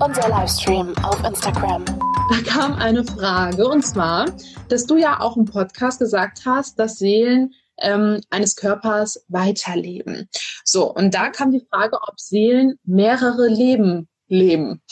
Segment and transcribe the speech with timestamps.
[0.00, 1.84] Unser Livestream auf Instagram.
[1.84, 4.26] Da kam eine Frage und zwar,
[4.68, 10.28] dass du ja auch im Podcast gesagt hast, dass Seelen ähm, eines Körpers weiterleben.
[10.64, 14.82] So, und da kam die Frage, ob Seelen mehrere Leben leben.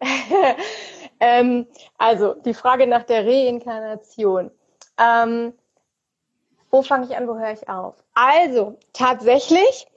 [1.20, 1.66] ähm,
[1.98, 4.52] also die Frage nach der Reinkarnation.
[4.98, 5.52] Ähm,
[6.70, 7.96] wo fange ich an, wo höre ich auf?
[8.14, 9.88] Also tatsächlich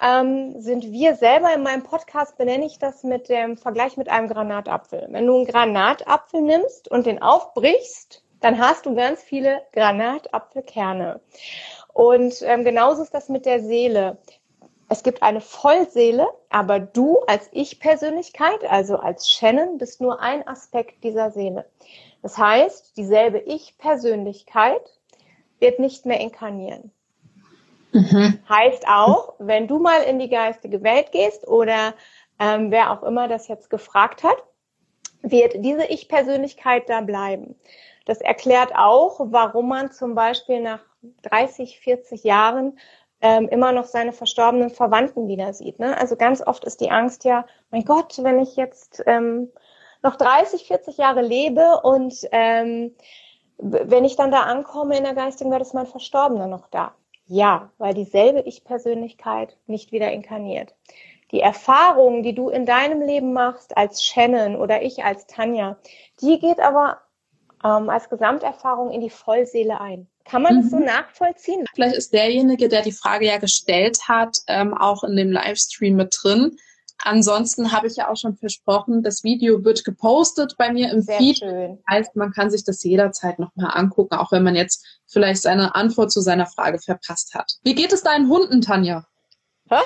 [0.00, 4.28] ähm, sind wir selber in meinem Podcast, benenne ich das mit dem Vergleich mit einem
[4.28, 5.08] Granatapfel.
[5.10, 11.20] Wenn du einen Granatapfel nimmst und den aufbrichst, dann hast du ganz viele Granatapfelkerne.
[11.92, 14.18] Und ähm, genauso ist das mit der Seele.
[14.88, 21.04] Es gibt eine Vollseele, aber du als Ich-Persönlichkeit, also als Shannon, bist nur ein Aspekt
[21.04, 21.66] dieser Seele.
[22.22, 24.82] Das heißt, dieselbe Ich-Persönlichkeit
[25.58, 26.90] wird nicht mehr inkarnieren.
[27.92, 28.38] Mhm.
[28.48, 31.94] Heißt auch, wenn du mal in die geistige Welt gehst oder
[32.38, 34.36] ähm, wer auch immer das jetzt gefragt hat,
[35.22, 37.56] wird diese Ich-Persönlichkeit da bleiben.
[38.06, 40.80] Das erklärt auch, warum man zum Beispiel nach
[41.22, 42.78] 30, 40 Jahren
[43.20, 45.78] ähm, immer noch seine verstorbenen Verwandten wieder sieht.
[45.78, 45.96] Ne?
[45.98, 49.50] Also ganz oft ist die Angst ja, mein Gott, wenn ich jetzt ähm,
[50.02, 52.94] noch 30, 40 Jahre lebe und ähm,
[53.58, 56.94] wenn ich dann da ankomme in der geistigen Welt, ist mein Verstorbener noch da.
[57.32, 60.74] Ja, weil dieselbe Ich-Persönlichkeit nicht wieder inkarniert.
[61.30, 65.78] Die Erfahrung, die du in deinem Leben machst als Shannon oder ich als Tanja,
[66.20, 66.98] die geht aber
[67.64, 70.08] ähm, als Gesamterfahrung in die Vollseele ein.
[70.24, 70.62] Kann man mhm.
[70.62, 70.86] das so mhm.
[70.86, 71.66] nachvollziehen?
[71.72, 76.12] Vielleicht ist derjenige, der die Frage ja gestellt hat, ähm, auch in dem Livestream mit
[76.20, 76.56] drin.
[77.02, 81.18] Ansonsten habe ich ja auch schon versprochen, das Video wird gepostet bei mir im Sehr
[81.18, 81.38] Feed.
[81.38, 81.78] Schön.
[81.88, 86.12] Heißt, man kann sich das jederzeit nochmal angucken, auch wenn man jetzt vielleicht seine Antwort
[86.12, 87.52] zu seiner Frage verpasst hat.
[87.62, 89.06] Wie geht es deinen Hunden, Tanja?
[89.70, 89.80] Hä?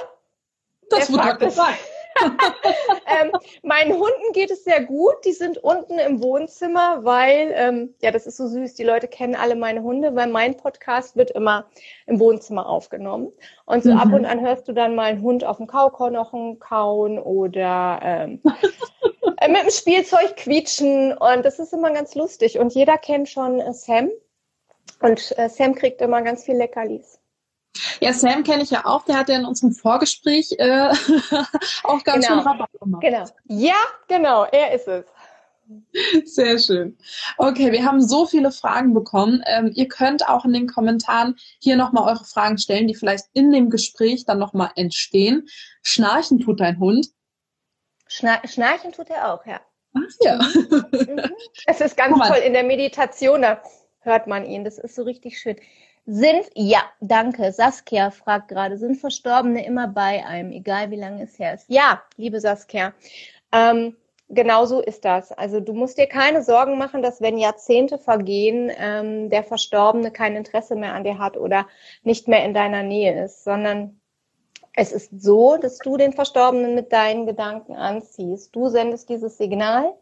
[0.91, 1.78] Das wurde gesagt.
[2.22, 3.32] Ähm,
[3.62, 5.14] meinen Hunden geht es sehr gut.
[5.25, 8.75] Die sind unten im Wohnzimmer, weil, ähm, ja, das ist so süß.
[8.75, 11.66] Die Leute kennen alle meine Hunde, weil mein Podcast wird immer
[12.06, 13.32] im Wohnzimmer aufgenommen.
[13.66, 13.98] Und so mhm.
[13.98, 18.41] ab und an hörst du dann mal einen Hund auf dem Kaukornochen kauen oder ähm,
[19.38, 21.16] äh, mit dem Spielzeug quietschen.
[21.16, 22.58] Und das ist immer ganz lustig.
[22.58, 24.10] Und jeder kennt schon äh, Sam.
[25.00, 27.20] Und äh, Sam kriegt immer ganz viel Leckerlis.
[28.01, 29.05] Ja, Sam kenne ich ja auch.
[29.05, 30.91] Der hat ja in unserem Vorgespräch äh,
[31.83, 32.39] auch ganz genau.
[32.41, 33.03] schön Rabatt gemacht.
[33.03, 33.25] Genau.
[33.47, 33.75] Ja,
[34.09, 34.45] genau.
[34.45, 35.05] Er ist es.
[36.25, 36.99] Sehr schön.
[37.39, 39.43] Okay, wir haben so viele Fragen bekommen.
[39.47, 43.51] Ähm, ihr könnt auch in den Kommentaren hier nochmal eure Fragen stellen, die vielleicht in
[43.51, 45.49] dem Gespräch dann nochmal entstehen.
[45.83, 47.09] Schnarchen tut dein Hund.
[48.06, 49.61] Schna Schnarchen tut er auch, ja.
[49.95, 50.37] Ach ja.
[50.37, 51.33] Mhm.
[51.67, 52.39] Es ist ganz toll.
[52.45, 53.62] In der Meditation, da
[54.01, 54.65] hört man ihn.
[54.65, 55.56] Das ist so richtig schön.
[56.06, 57.50] Sind, ja, danke.
[57.53, 61.65] Saskia fragt gerade, sind Verstorbene immer bei einem, egal wie lange es her ist?
[61.69, 62.92] Ja, liebe Saskia.
[63.53, 63.97] Ähm,
[64.28, 65.32] genau so ist das.
[65.32, 70.37] Also du musst dir keine Sorgen machen, dass wenn Jahrzehnte vergehen, ähm, der Verstorbene kein
[70.37, 71.66] Interesse mehr an dir hat oder
[72.03, 73.98] nicht mehr in deiner Nähe ist, sondern
[74.76, 78.54] es ist so, dass du den Verstorbenen mit deinen Gedanken anziehst.
[78.54, 79.94] Du sendest dieses Signal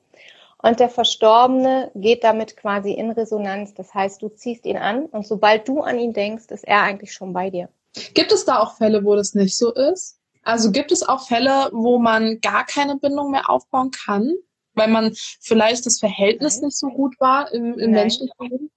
[0.63, 3.75] und der Verstorbene geht damit quasi in Resonanz.
[3.75, 7.13] Das heißt, du ziehst ihn an und sobald du an ihn denkst, ist er eigentlich
[7.13, 7.69] schon bei dir.
[8.15, 10.19] Gibt es da auch Fälle, wo das nicht so ist?
[10.45, 14.35] Also gibt es auch Fälle, wo man gar keine Bindung mehr aufbauen kann,
[14.75, 16.67] weil man vielleicht das Verhältnis Nein.
[16.67, 18.71] nicht so gut war im, im menschlichen Leben?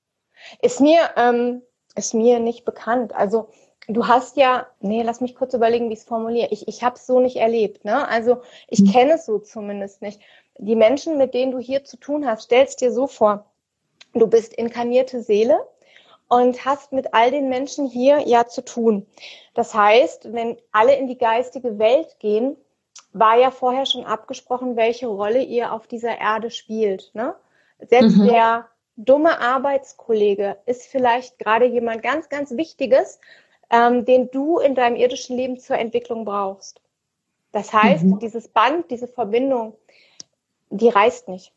[0.61, 1.61] Ist mir, ähm,
[1.95, 3.15] ist mir nicht bekannt.
[3.15, 3.49] Also
[3.87, 6.49] du hast ja, nee, lass mich kurz überlegen, wie ich es formuliere.
[6.51, 7.85] Ich, ich habe es so nicht erlebt.
[7.85, 8.07] Ne?
[8.07, 8.91] Also ich hm.
[8.91, 10.19] kenne es so zumindest nicht
[10.57, 13.45] die Menschen, mit denen du hier zu tun hast, stellst dir so vor,
[14.13, 15.59] du bist inkarnierte Seele
[16.27, 19.05] und hast mit all den Menschen hier ja zu tun.
[19.53, 22.57] Das heißt, wenn alle in die geistige Welt gehen,
[23.13, 27.11] war ja vorher schon abgesprochen, welche Rolle ihr auf dieser Erde spielt.
[27.13, 27.35] Ne?
[27.79, 28.27] Selbst mhm.
[28.27, 28.67] der
[28.97, 33.19] dumme Arbeitskollege ist vielleicht gerade jemand ganz, ganz Wichtiges,
[33.69, 36.81] ähm, den du in deinem irdischen Leben zur Entwicklung brauchst.
[37.51, 38.19] Das heißt, mhm.
[38.19, 39.77] dieses Band, diese Verbindung,
[40.69, 41.53] die reißt nicht.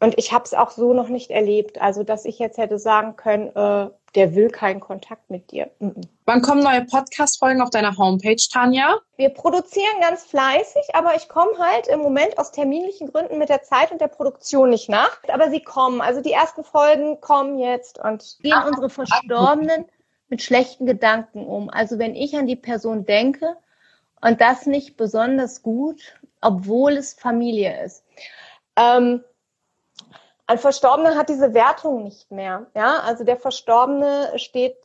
[0.00, 3.16] und ich habe es auch so noch nicht erlebt, also dass ich jetzt hätte sagen
[3.16, 5.70] können, äh, der will keinen Kontakt mit dir.
[5.80, 6.02] Mhm.
[6.24, 8.98] Wann kommen neue Podcast-Folgen auf deiner Homepage, Tanja?
[9.16, 13.62] Wir produzieren ganz fleißig, aber ich komme halt im Moment aus terminlichen Gründen mit der
[13.62, 15.18] Zeit und der Produktion nicht nach.
[15.28, 16.00] Aber sie kommen.
[16.00, 19.86] Also die ersten Folgen kommen jetzt und gehen Ach, unsere Verstorbenen
[20.28, 21.68] mit schlechten Gedanken um.
[21.70, 23.56] Also wenn ich an die Person denke
[24.24, 26.00] und das nicht besonders gut,
[26.40, 28.04] obwohl es Familie ist.
[28.74, 29.22] Ähm,
[30.46, 32.66] ein Verstorbener hat diese Wertung nicht mehr.
[32.74, 34.78] Ja, also der Verstorbene steht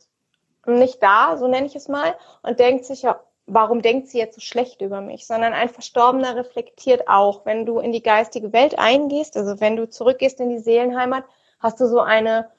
[0.66, 4.34] nicht da, so nenne ich es mal, und denkt sich, ja, warum denkt sie jetzt
[4.34, 5.26] so schlecht über mich?
[5.26, 7.46] Sondern ein Verstorbener reflektiert auch.
[7.46, 11.24] Wenn du in die geistige Welt eingehst, also wenn du zurückgehst in die Seelenheimat,
[11.60, 12.50] hast du so eine,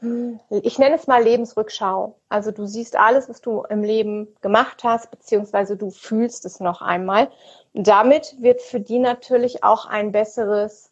[0.00, 2.16] ich nenne es mal Lebensrückschau.
[2.28, 6.82] Also du siehst alles, was du im Leben gemacht hast, beziehungsweise du fühlst es noch
[6.82, 7.30] einmal.
[7.72, 10.90] Damit wird für die natürlich auch ein besseres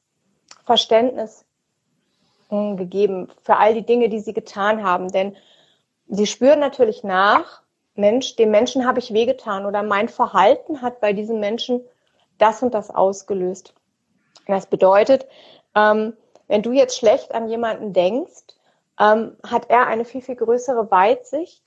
[0.64, 1.44] Verständnis
[2.48, 5.08] hm, gegeben für all die Dinge, die sie getan haben.
[5.08, 5.36] Denn
[6.08, 7.62] sie spüren natürlich nach,
[7.96, 11.82] Mensch, dem Menschen habe ich wehgetan oder mein Verhalten hat bei diesem Menschen
[12.38, 13.74] das und das ausgelöst.
[14.46, 15.26] Das bedeutet,
[15.76, 16.14] ähm,
[16.48, 18.53] wenn du jetzt schlecht an jemanden denkst,
[18.98, 21.62] ähm, hat er eine viel, viel größere Weitsicht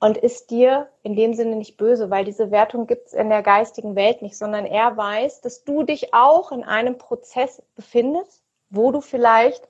[0.00, 3.42] und ist dir in dem Sinne nicht böse, weil diese Wertung gibt es in der
[3.42, 8.92] geistigen Welt nicht, sondern er weiß, dass du dich auch in einem Prozess befindest, wo
[8.92, 9.68] du vielleicht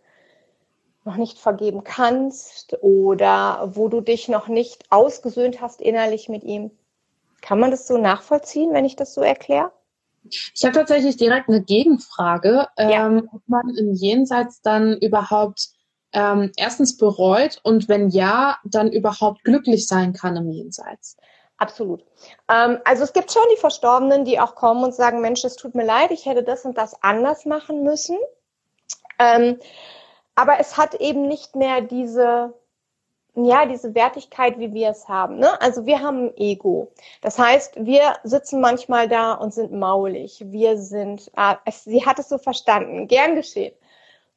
[1.04, 6.70] noch nicht vergeben kannst oder wo du dich noch nicht ausgesöhnt hast innerlich mit ihm.
[7.42, 9.70] Kann man das so nachvollziehen, wenn ich das so erkläre?
[10.24, 13.06] Ich habe tatsächlich direkt eine Gegenfrage, ja.
[13.06, 15.73] ähm, ob man im Jenseits dann überhaupt
[16.14, 21.16] ähm, erstens bereut und wenn ja, dann überhaupt glücklich sein kann im Jenseits?
[21.58, 22.04] Absolut.
[22.48, 25.74] Ähm, also es gibt schon die Verstorbenen, die auch kommen und sagen, Mensch, es tut
[25.74, 28.18] mir leid, ich hätte das und das anders machen müssen.
[29.18, 29.58] Ähm,
[30.34, 32.54] aber es hat eben nicht mehr diese,
[33.36, 35.38] ja, diese Wertigkeit, wie wir es haben.
[35.38, 35.60] Ne?
[35.60, 36.92] Also wir haben ein Ego.
[37.20, 40.42] Das heißt, wir sitzen manchmal da und sind maulig.
[40.46, 43.74] Wir sind, ah, es, sie hat es so verstanden, gern geschehen.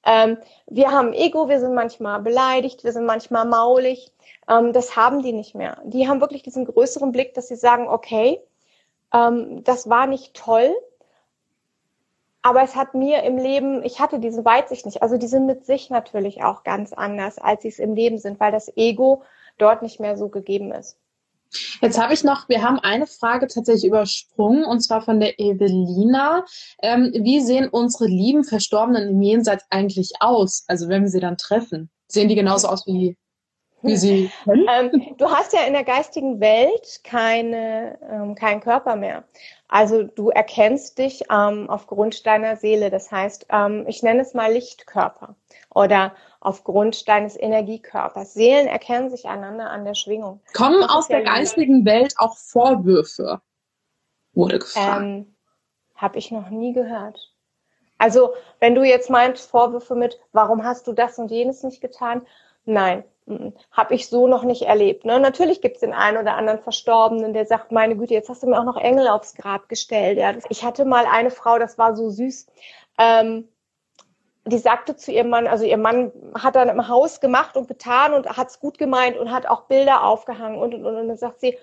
[0.07, 0.37] Ähm,
[0.67, 4.13] wir haben Ego, wir sind manchmal beleidigt, wir sind manchmal maulig.
[4.49, 5.81] Ähm, das haben die nicht mehr.
[5.83, 8.39] Die haben wirklich diesen größeren Blick, dass sie sagen, okay,
[9.13, 10.73] ähm, das war nicht toll,
[12.41, 15.01] aber es hat mir im Leben, ich hatte diese Weitsicht nicht.
[15.01, 18.39] Also die sind mit sich natürlich auch ganz anders, als sie es im Leben sind,
[18.39, 19.23] weil das Ego
[19.57, 20.97] dort nicht mehr so gegeben ist.
[21.81, 26.45] Jetzt habe ich noch, wir haben eine Frage tatsächlich übersprungen und zwar von der Evelina.
[26.81, 30.63] Ähm, wie sehen unsere lieben Verstorbenen im Jenseits eigentlich aus?
[30.67, 33.17] Also wenn wir sie dann treffen, sehen die genauso aus wie,
[33.87, 39.23] wie sie ähm, du hast ja in der geistigen Welt keine, ähm, keinen Körper mehr.
[39.67, 42.89] Also du erkennst dich ähm, aufgrund deiner Seele.
[42.89, 45.35] Das heißt, ähm, ich nenne es mal Lichtkörper
[45.73, 48.33] oder aufgrund deines Energiekörpers.
[48.33, 50.41] Seelen erkennen sich einander an der Schwingung.
[50.53, 53.41] Kommen aus der geistigen Welt auch Vorwürfe?
[54.33, 55.01] Wurde gefragt.
[55.01, 55.35] Ähm,
[55.95, 57.33] Habe ich noch nie gehört.
[57.97, 62.25] Also, wenn du jetzt meinst, Vorwürfe mit, warum hast du das und jenes nicht getan?
[62.65, 63.03] Nein,
[63.71, 65.05] habe ich so noch nicht erlebt.
[65.05, 65.19] Ne?
[65.19, 68.47] Natürlich gibt es den einen oder anderen Verstorbenen, der sagt, meine Güte, jetzt hast du
[68.47, 70.17] mir auch noch Engel aufs Grab gestellt.
[70.17, 72.47] Ja, ich hatte mal eine Frau, das war so süß.
[72.97, 73.49] Ähm,
[74.45, 78.13] die sagte zu ihrem Mann, also ihr Mann hat dann im Haus gemacht und getan
[78.13, 81.17] und hat es gut gemeint und hat auch Bilder aufgehangen und, und, und, und dann
[81.17, 81.57] sagt sie,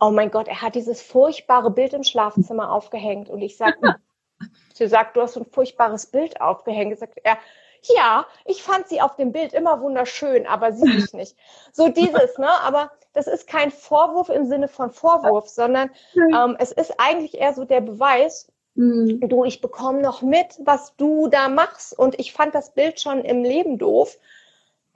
[0.00, 3.30] oh mein Gott, er hat dieses furchtbare Bild im Schlafzimmer aufgehängt.
[3.30, 3.78] Und ich sag,
[4.74, 6.98] sie sagt, du hast so ein furchtbares Bild aufgehängt.
[6.98, 7.38] Sagt er,
[7.82, 11.36] ja, ich fand sie auf dem Bild immer wunderschön, aber sie sich nicht.
[11.72, 12.50] So dieses, ne?
[12.62, 17.54] Aber das ist kein Vorwurf im Sinne von Vorwurf, sondern ähm, es ist eigentlich eher
[17.54, 19.28] so der Beweis, Mhm.
[19.28, 23.20] Du, ich bekomme noch mit, was du da machst und ich fand das Bild schon
[23.20, 24.16] im Leben doof.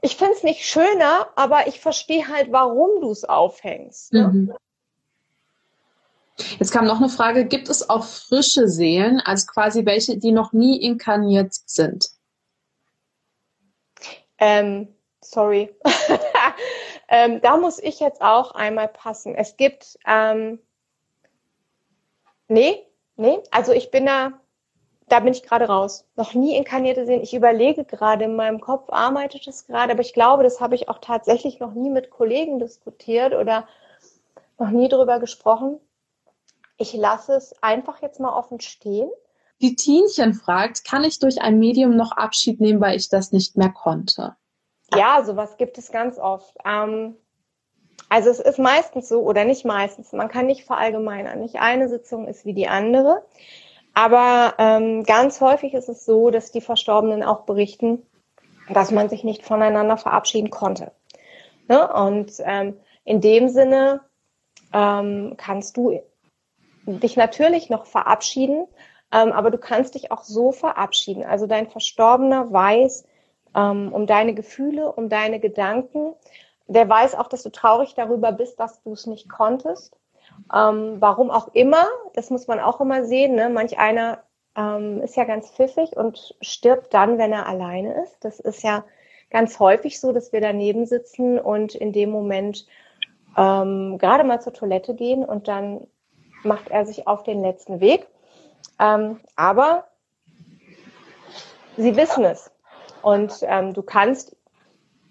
[0.00, 4.12] Ich finde es nicht schöner, aber ich verstehe halt, warum du es aufhängst.
[4.12, 4.28] Ne?
[4.28, 4.52] Mhm.
[6.58, 10.52] Jetzt kam noch eine Frage, gibt es auch frische Seelen, also quasi welche, die noch
[10.52, 12.08] nie inkarniert sind?
[14.38, 15.74] Ähm, sorry.
[17.08, 19.34] ähm, da muss ich jetzt auch einmal passen.
[19.34, 20.58] Es gibt, ähm,
[22.48, 22.86] nee,
[23.16, 24.32] Nee, also ich bin da,
[25.08, 26.06] da bin ich gerade raus.
[26.16, 27.22] Noch nie inkarnierte sehen.
[27.22, 30.88] Ich überlege gerade in meinem Kopf, arbeitet es gerade, aber ich glaube, das habe ich
[30.88, 33.68] auch tatsächlich noch nie mit Kollegen diskutiert oder
[34.58, 35.78] noch nie drüber gesprochen.
[36.76, 39.10] Ich lasse es einfach jetzt mal offen stehen.
[39.64, 43.56] Die Tienchen fragt, kann ich durch ein Medium noch Abschied nehmen, weil ich das nicht
[43.56, 44.36] mehr konnte?
[44.94, 46.54] Ja, sowas gibt es ganz oft.
[46.66, 47.16] Ähm,
[48.10, 51.40] also es ist meistens so oder nicht meistens, man kann nicht verallgemeinern.
[51.40, 53.24] Nicht eine Sitzung ist wie die andere.
[53.94, 58.02] Aber ähm, ganz häufig ist es so, dass die Verstorbenen auch berichten,
[58.68, 60.92] dass man sich nicht voneinander verabschieden konnte.
[61.68, 61.90] Ne?
[61.90, 64.02] Und ähm, in dem Sinne
[64.74, 66.02] ähm, kannst du
[66.84, 68.66] dich natürlich noch verabschieden,
[69.14, 71.24] ähm, aber du kannst dich auch so verabschieden.
[71.24, 73.06] Also dein Verstorbener weiß
[73.54, 76.14] ähm, um deine Gefühle, um deine Gedanken.
[76.66, 79.96] Der weiß auch, dass du traurig darüber bist, dass du es nicht konntest.
[80.52, 83.36] Ähm, warum auch immer, das muss man auch immer sehen.
[83.36, 83.50] Ne?
[83.50, 84.24] Manch einer
[84.56, 88.16] ähm, ist ja ganz pfiffig und stirbt dann, wenn er alleine ist.
[88.24, 88.84] Das ist ja
[89.30, 92.66] ganz häufig so, dass wir daneben sitzen und in dem Moment
[93.36, 95.86] ähm, gerade mal zur Toilette gehen und dann
[96.42, 98.08] macht er sich auf den letzten Weg.
[98.78, 99.88] Ähm, aber
[101.76, 102.50] sie wissen es.
[103.02, 104.36] Und ähm, du kannst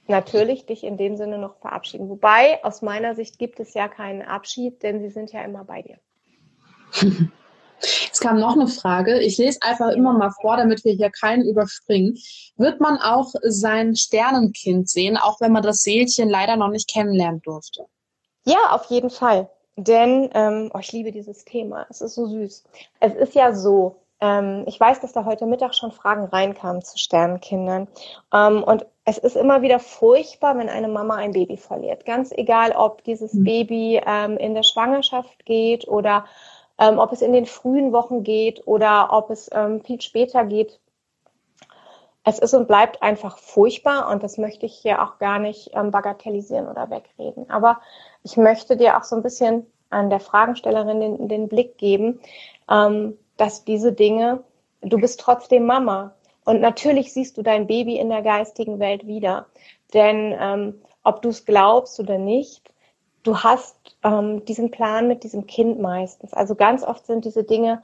[0.07, 2.09] natürlich dich in dem Sinne noch verabschieden.
[2.09, 5.81] Wobei aus meiner Sicht gibt es ja keinen Abschied, denn sie sind ja immer bei
[5.81, 5.97] dir.
[8.11, 9.19] Es kam noch eine Frage.
[9.19, 12.17] Ich lese einfach immer mal vor, damit wir hier keinen überspringen.
[12.55, 17.41] Wird man auch sein Sternenkind sehen, auch wenn man das Seelchen leider noch nicht kennenlernen
[17.41, 17.85] durfte?
[18.45, 19.49] Ja, auf jeden Fall.
[19.75, 21.85] Denn ähm, oh, ich liebe dieses Thema.
[21.89, 22.63] Es ist so süß.
[22.99, 26.97] Es ist ja so, ähm, ich weiß, dass da heute Mittag schon Fragen reinkamen zu
[26.97, 27.87] Sternenkindern.
[28.33, 32.05] Ähm, und es ist immer wieder furchtbar, wenn eine Mama ein Baby verliert.
[32.05, 33.43] Ganz egal, ob dieses mhm.
[33.43, 36.25] Baby ähm, in der Schwangerschaft geht oder
[36.79, 40.79] ähm, ob es in den frühen Wochen geht oder ob es ähm, viel später geht.
[42.23, 45.91] Es ist und bleibt einfach furchtbar und das möchte ich hier auch gar nicht ähm,
[45.91, 47.49] bagatellisieren oder wegreden.
[47.49, 47.81] Aber
[48.23, 52.19] ich möchte dir auch so ein bisschen an der Fragenstellerin den, den Blick geben,
[52.69, 54.43] ähm, dass diese Dinge,
[54.81, 56.13] du bist trotzdem Mama.
[56.45, 59.47] Und natürlich siehst du dein Baby in der geistigen Welt wieder.
[59.93, 62.69] Denn ähm, ob du es glaubst oder nicht,
[63.23, 66.33] du hast ähm, diesen Plan mit diesem Kind meistens.
[66.33, 67.83] Also ganz oft sind diese Dinge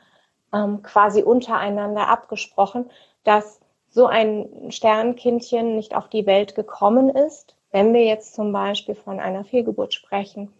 [0.53, 2.89] ähm, quasi untereinander abgesprochen,
[3.23, 8.95] dass so ein Sternkindchen nicht auf die Welt gekommen ist, wenn wir jetzt zum Beispiel
[8.95, 10.53] von einer Fehlgeburt sprechen,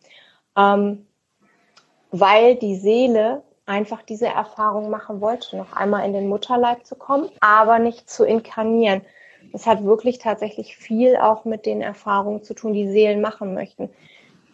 [0.57, 1.05] ähm,
[2.11, 7.29] weil die Seele einfach diese Erfahrung machen wollte, noch einmal in den Mutterleib zu kommen,
[7.39, 9.01] aber nicht zu inkarnieren.
[9.51, 13.89] Das hat wirklich tatsächlich viel auch mit den Erfahrungen zu tun, die Seelen machen möchten.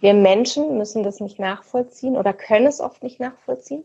[0.01, 3.84] Wir Menschen müssen das nicht nachvollziehen oder können es oft nicht nachvollziehen,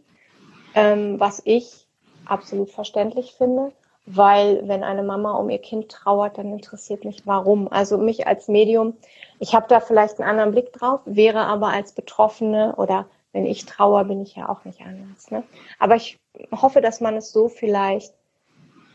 [0.75, 1.87] ähm, was ich
[2.27, 3.73] absolut verständlich finde,
[4.07, 7.71] weil wenn eine Mama um ihr Kind trauert, dann interessiert mich warum.
[7.71, 8.95] Also mich als Medium,
[9.39, 13.65] ich habe da vielleicht einen anderen Blick drauf, wäre aber als Betroffene oder wenn ich
[13.65, 15.31] trauer, bin ich ja auch nicht anders.
[15.31, 15.45] Ne?
[15.79, 16.19] Aber ich
[16.51, 18.13] hoffe, dass man es so vielleicht.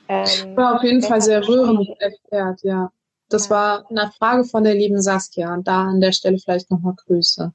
[0.07, 2.91] Ähm, war auf jeden Fall sehr rührend erklärt, ja.
[3.29, 3.55] Das ja.
[3.55, 5.53] war eine Frage von der lieben Saskia.
[5.53, 7.53] Und da an der Stelle vielleicht nochmal Grüße.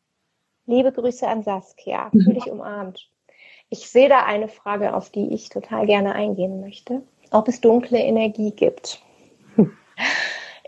[0.66, 2.10] Liebe Grüße an Saskia.
[2.12, 3.08] Fühl dich umarmt.
[3.68, 7.02] Ich sehe da eine Frage, auf die ich total gerne eingehen möchte.
[7.30, 9.02] Ob es dunkle Energie gibt.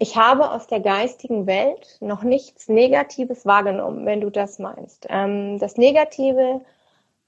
[0.02, 5.06] Ich habe aus der geistigen Welt noch nichts Negatives wahrgenommen, wenn du das meinst.
[5.08, 6.60] Ähm, das Negative,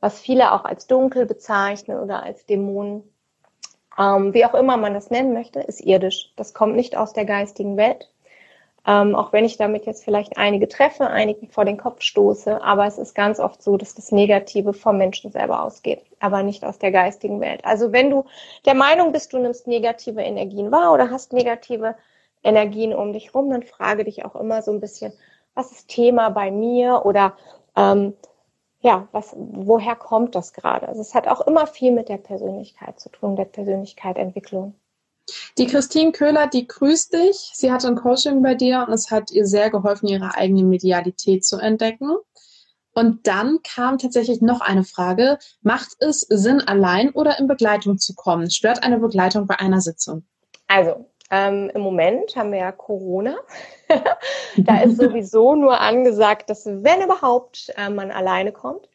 [0.01, 3.05] was viele auch als dunkel bezeichnen oder als Dämonen,
[3.97, 6.33] ähm, wie auch immer man das nennen möchte, ist irdisch.
[6.37, 8.11] Das kommt nicht aus der geistigen Welt.
[8.87, 12.87] Ähm, auch wenn ich damit jetzt vielleicht einige treffe, einigen vor den Kopf stoße, aber
[12.87, 16.79] es ist ganz oft so, dass das Negative vom Menschen selber ausgeht, aber nicht aus
[16.79, 17.65] der geistigen Welt.
[17.65, 18.27] Also wenn du
[18.67, 21.97] der Meinung bist, du nimmst negative Energien wahr oder hast negative
[22.43, 25.15] Energien um dich rum, dann frage dich auch immer so ein bisschen,
[25.55, 27.35] was ist Thema bei mir oder
[27.77, 28.15] ähm,
[28.81, 30.87] ja, was, woher kommt das gerade?
[30.89, 34.75] Also es hat auch immer viel mit der Persönlichkeit zu tun, der Persönlichkeitsentwicklung.
[35.59, 37.51] Die Christine Köhler, die grüßt dich.
[37.55, 41.45] Sie hatte ein Coaching bei dir und es hat ihr sehr geholfen, ihre eigene Medialität
[41.45, 42.17] zu entdecken.
[42.95, 45.39] Und dann kam tatsächlich noch eine Frage.
[45.63, 48.51] Macht es Sinn, allein oder in Begleitung zu kommen?
[48.51, 50.25] Stört eine Begleitung bei einer Sitzung?
[50.69, 53.37] Also, ähm, Im Moment haben wir ja Corona.
[54.57, 58.89] da ist sowieso nur angesagt, dass wenn überhaupt äh, man alleine kommt.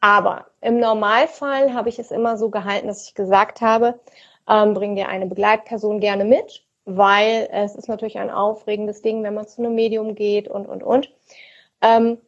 [0.00, 4.00] Aber im Normalfall habe ich es immer so gehalten, dass ich gesagt habe,
[4.48, 9.34] ähm, bring dir eine Begleitperson gerne mit, weil es ist natürlich ein aufregendes Ding, wenn
[9.34, 11.10] man zu einem Medium geht und, und, und.
[11.80, 12.18] Ähm,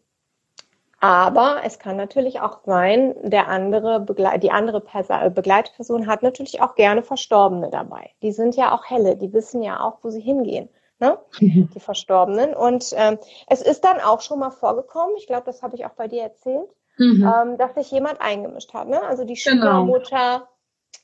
[1.05, 6.63] aber es kann natürlich auch sein, der andere Begle die andere Persa Begleitperson hat natürlich
[6.63, 8.13] auch gerne Verstorbene dabei.
[8.23, 11.19] Die sind ja auch helle, die wissen ja auch, wo sie hingehen, ne?
[11.41, 11.69] Mhm.
[11.75, 12.55] die Verstorbenen.
[12.55, 13.19] Und ähm,
[13.49, 16.23] es ist dann auch schon mal vorgekommen, ich glaube, das habe ich auch bei dir
[16.23, 17.23] erzählt, mhm.
[17.23, 18.89] ähm, dass sich jemand eingemischt hat.
[18.89, 19.03] Ne?
[19.03, 19.85] Also die genau.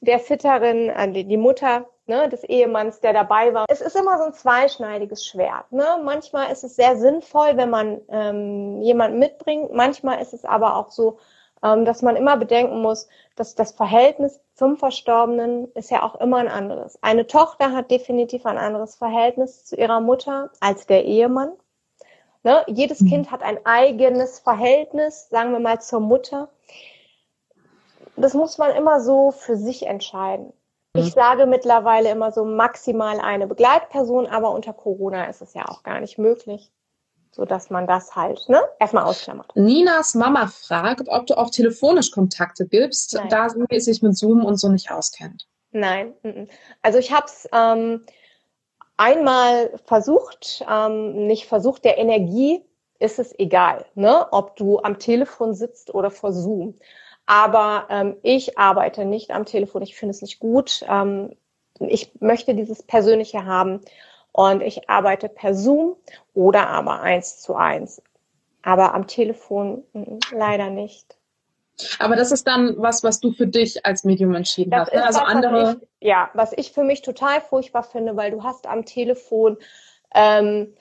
[0.01, 3.65] Der Sitterin, äh, die Mutter ne, des Ehemanns, der dabei war.
[3.69, 5.73] Es ist immer so ein zweischneidiges Schwert.
[5.73, 5.85] Ne?
[6.05, 9.73] Manchmal ist es sehr sinnvoll, wenn man ähm, jemanden mitbringt.
[9.73, 11.19] Manchmal ist es aber auch so,
[11.63, 16.39] ähm, dass man immer bedenken muss, dass das Verhältnis zum Verstorbenen ist ja auch immer
[16.39, 16.99] ein anderes.
[17.03, 21.53] Eine Tochter hat definitiv ein anderes Verhältnis zu ihrer Mutter als der Ehemann.
[22.43, 22.63] Ne?
[22.67, 23.09] Jedes mhm.
[23.09, 26.49] Kind hat ein eigenes Verhältnis, sagen wir mal, zur Mutter.
[28.21, 30.53] Das muss man immer so für sich entscheiden.
[30.95, 31.11] Ich mhm.
[31.11, 36.01] sage mittlerweile immer so maximal eine Begleitperson, aber unter Corona ist es ja auch gar
[36.01, 36.73] nicht möglich
[37.33, 39.55] so dass man das halt ne, erstmal ausklammert.
[39.55, 43.29] Ninas Mama fragt, ob du auch telefonisch Kontakte gibst, Nein.
[43.29, 45.47] da sie sich mit Zoom und so nicht auskennt.
[45.73, 46.15] Nein,
[46.83, 48.05] also ich habe es ähm,
[48.97, 52.65] einmal versucht, ähm, nicht versucht, der Energie
[52.99, 56.75] ist es egal, ne, ob du am Telefon sitzt oder vor Zoom.
[57.27, 60.85] Aber ähm, ich arbeite nicht am Telefon, ich finde es nicht gut.
[60.89, 61.37] Ähm,
[61.79, 63.81] ich möchte dieses Persönliche haben.
[64.33, 65.97] Und ich arbeite per Zoom
[66.35, 68.03] oder aber eins zu eins.
[68.63, 71.17] Aber am Telefon mm, leider nicht.
[71.99, 74.95] Aber das ist dann was, was du für dich als Medium entschieden das hast.
[74.95, 75.05] Ne?
[75.05, 75.81] Also was, andere.
[75.99, 79.57] Ich, ja, was ich für mich total furchtbar finde, weil du hast am Telefon
[80.15, 80.75] ähm,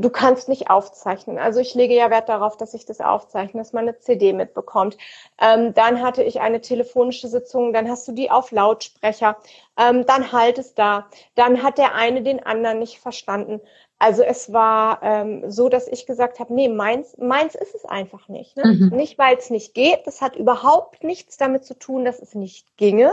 [0.00, 1.38] du kannst nicht aufzeichnen.
[1.38, 4.96] Also ich lege ja Wert darauf, dass ich das aufzeichne, dass man eine CD mitbekommt.
[5.40, 9.36] Ähm, dann hatte ich eine telefonische Sitzung, dann hast du die auf Lautsprecher,
[9.78, 11.08] ähm, dann halt es da.
[11.34, 13.60] Dann hat der eine den anderen nicht verstanden.
[13.98, 18.28] Also es war ähm, so, dass ich gesagt habe, nee, meins, meins ist es einfach
[18.28, 18.56] nicht.
[18.56, 18.64] Ne?
[18.64, 18.96] Mhm.
[18.96, 20.06] Nicht, weil es nicht geht.
[20.06, 23.12] Das hat überhaupt nichts damit zu tun, dass es nicht ginge.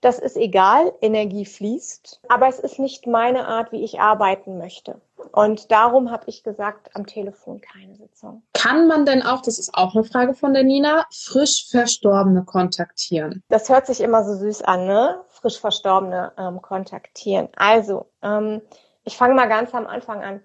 [0.00, 5.00] Das ist egal, Energie fließt, aber es ist nicht meine Art, wie ich arbeiten möchte.
[5.36, 8.42] Und darum habe ich gesagt, am Telefon keine Sitzung.
[8.54, 13.44] Kann man denn auch, das ist auch eine Frage von der Nina, frisch Verstorbene kontaktieren?
[13.50, 15.20] Das hört sich immer so süß an, ne?
[15.28, 17.50] Frisch Verstorbene ähm, kontaktieren.
[17.54, 18.62] Also, ähm,
[19.04, 20.40] ich fange mal ganz am Anfang an.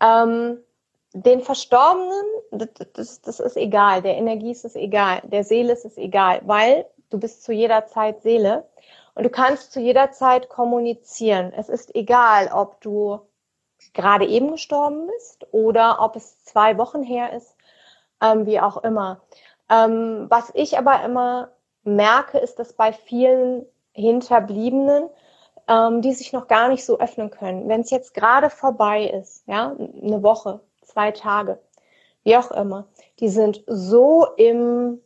[0.00, 0.60] Ähm,
[1.12, 5.84] den Verstorbenen, das, das, das ist egal, der Energie ist es egal, der Seele ist
[5.84, 8.66] es egal, weil du bist zu jeder Zeit Seele
[9.14, 11.52] und du kannst zu jeder Zeit kommunizieren.
[11.54, 13.20] Es ist egal, ob du
[13.92, 17.56] gerade eben gestorben bist oder ob es zwei Wochen her ist,
[18.22, 19.20] ähm, wie auch immer.
[19.70, 21.50] Ähm, was ich aber immer
[21.84, 25.08] merke, ist, dass bei vielen Hinterbliebenen,
[25.68, 29.46] ähm, die sich noch gar nicht so öffnen können, wenn es jetzt gerade vorbei ist,
[29.46, 31.58] ja, eine Woche, zwei Tage,
[32.24, 32.86] wie auch immer,
[33.20, 35.00] die sind so im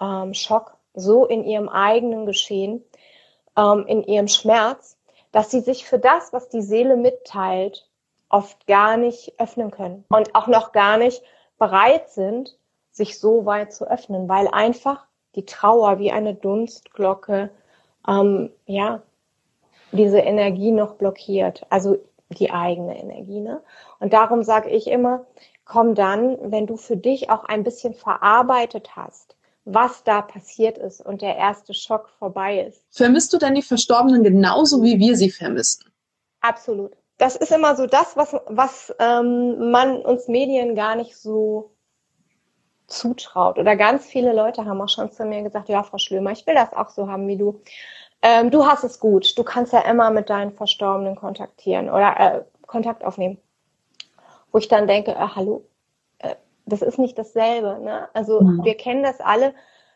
[0.00, 2.84] ähm, Schock, so in ihrem eigenen Geschehen,
[3.56, 4.96] ähm, in ihrem Schmerz,
[5.32, 7.88] dass sie sich für das, was die Seele mitteilt,
[8.28, 11.22] oft gar nicht öffnen können und auch noch gar nicht
[11.58, 12.56] bereit sind,
[12.90, 17.50] sich so weit zu öffnen, weil einfach die Trauer wie eine Dunstglocke,
[18.08, 19.02] ähm, ja,
[19.92, 21.98] diese Energie noch blockiert, also
[22.30, 23.40] die eigene Energie.
[23.40, 23.62] Ne?
[23.98, 25.26] Und darum sage ich immer,
[25.64, 31.00] komm dann, wenn du für dich auch ein bisschen verarbeitet hast, was da passiert ist
[31.04, 32.82] und der erste Schock vorbei ist.
[32.90, 35.84] Vermisst du denn die Verstorbenen genauso, wie wir sie vermissen?
[36.40, 36.96] Absolut.
[37.18, 41.74] Das ist immer so das, was, was ähm, man uns Medien gar nicht so
[42.86, 43.58] zutraut.
[43.58, 46.54] Oder ganz viele Leute haben auch schon zu mir gesagt, ja, Frau Schlömer, ich will
[46.54, 47.60] das auch so haben wie du.
[48.22, 49.38] Ähm, du hast es gut.
[49.38, 53.38] Du kannst ja immer mit deinen Verstorbenen kontaktieren oder äh, Kontakt aufnehmen.
[54.50, 55.64] Wo ich dann denke, äh, hallo,
[56.66, 57.80] das ist nicht dasselbe.
[57.82, 58.08] Ne?
[58.14, 58.64] Also mhm.
[58.64, 59.54] wir kennen das alle.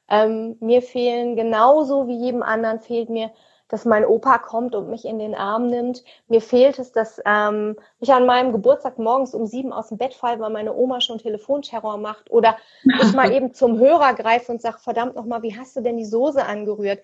[0.08, 3.30] Ähm, mir fehlen genauso wie jedem anderen fehlt mir,
[3.68, 6.04] dass mein Opa kommt und mich in den Arm nimmt.
[6.28, 10.14] Mir fehlt es, dass ähm, ich an meinem Geburtstag morgens um sieben aus dem Bett
[10.14, 12.30] falle, weil meine Oma schon Telefonterror macht.
[12.30, 12.56] Oder
[13.02, 16.04] ich mal eben zum Hörer greife und sage, verdammt nochmal, wie hast du denn die
[16.04, 17.00] Soße angerührt?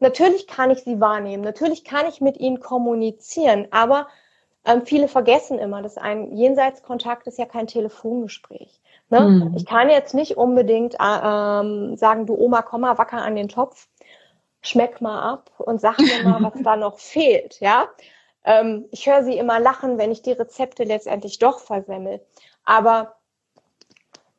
[0.00, 4.08] Natürlich kann ich sie wahrnehmen, natürlich kann ich mit ihnen kommunizieren, aber
[4.64, 8.80] ähm, viele vergessen immer, dass ein Jenseitskontakt ist ja kein Telefongespräch.
[9.10, 9.20] Ne?
[9.20, 9.54] Mhm.
[9.56, 13.48] Ich kann jetzt nicht unbedingt äh, ähm, sagen, du Oma, komm mal wacker an den
[13.48, 13.88] Topf,
[14.62, 17.60] schmeck mal ab und sag mir mal, was da noch fehlt.
[17.60, 17.88] Ja,
[18.44, 22.24] ähm, ich höre sie immer lachen, wenn ich die Rezepte letztendlich doch versemmel.
[22.64, 23.16] Aber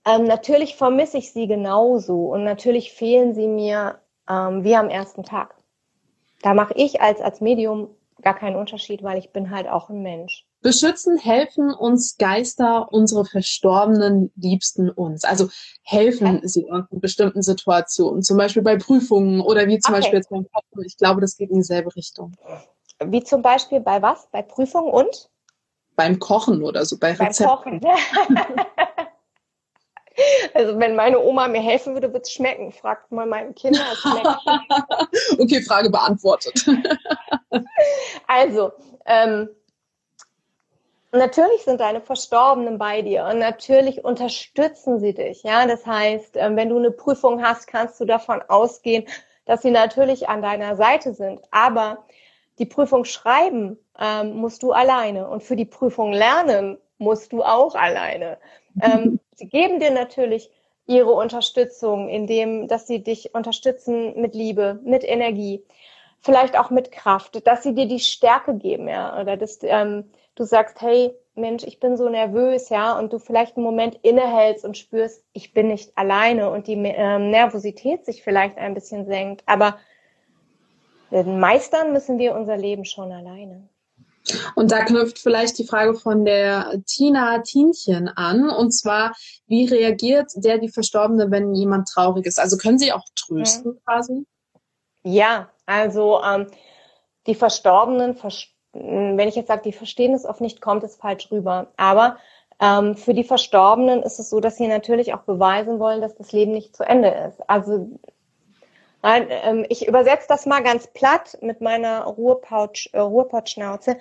[0.05, 5.23] ähm, natürlich vermisse ich sie genauso und natürlich fehlen sie mir ähm, wie am ersten
[5.23, 5.55] Tag.
[6.41, 7.89] Da mache ich als als Medium
[8.21, 10.45] gar keinen Unterschied, weil ich bin halt auch ein Mensch.
[10.61, 15.23] Beschützen helfen uns Geister, unsere verstorbenen Liebsten uns.
[15.23, 15.49] Also
[15.81, 20.01] helfen sie in bestimmten Situationen, zum Beispiel bei Prüfungen oder wie zum okay.
[20.01, 20.85] Beispiel jetzt beim Kochen.
[20.85, 22.33] Ich glaube, das geht in dieselbe Richtung.
[23.03, 24.27] Wie zum Beispiel bei was?
[24.31, 25.29] Bei Prüfungen und?
[25.95, 27.79] Beim Kochen oder so, bei Rezepten.
[27.79, 27.81] Beim Kochen.
[30.53, 32.71] Also wenn meine Oma mir helfen würde, würde es schmecken.
[32.71, 33.79] Fragt mal meine Kinder.
[35.39, 36.65] okay, Frage beantwortet.
[38.27, 38.71] also,
[39.05, 39.49] ähm,
[41.11, 45.43] natürlich sind deine Verstorbenen bei dir und natürlich unterstützen sie dich.
[45.43, 49.05] Ja, das heißt, ähm, wenn du eine Prüfung hast, kannst du davon ausgehen,
[49.45, 51.41] dass sie natürlich an deiner Seite sind.
[51.51, 52.05] Aber
[52.59, 57.75] die Prüfung schreiben ähm, musst du alleine und für die Prüfung lernen musst du auch
[57.75, 58.37] alleine.
[58.81, 60.49] Ähm, sie geben dir natürlich
[60.85, 65.63] ihre Unterstützung, indem, dass sie dich unterstützen mit Liebe, mit Energie,
[66.19, 70.11] vielleicht auch mit Kraft, dass sie dir die Stärke geben, ja, oder dass ähm,
[70.41, 74.65] du sagst, hey, Mensch, ich bin so nervös, ja, und du vielleicht einen Moment innehältst
[74.65, 79.43] und spürst, ich bin nicht alleine und die ähm, Nervosität sich vielleicht ein bisschen senkt.
[79.45, 79.77] Aber
[81.11, 83.69] meistern müssen wir unser Leben schon alleine.
[84.55, 88.49] Und da knüpft vielleicht die Frage von der Tina Tienchen an.
[88.49, 89.13] Und zwar,
[89.47, 92.39] wie reagiert der, die Verstorbene, wenn jemand traurig ist?
[92.39, 93.79] Also können Sie auch trösten mhm.
[93.85, 94.25] quasi?
[95.03, 96.47] Ja, also ähm,
[97.25, 98.15] die Verstorbenen,
[98.73, 101.67] wenn ich jetzt sage, die verstehen es oft nicht, kommt es falsch rüber.
[101.77, 102.17] Aber
[102.59, 106.31] ähm, für die Verstorbenen ist es so, dass sie natürlich auch beweisen wollen, dass das
[106.31, 107.49] Leben nicht zu Ende ist.
[107.49, 107.89] Also
[109.03, 113.97] Nein, ähm, ich übersetze das mal ganz platt mit meiner Ruhrpouch, äh, Ruhrpottschnauze.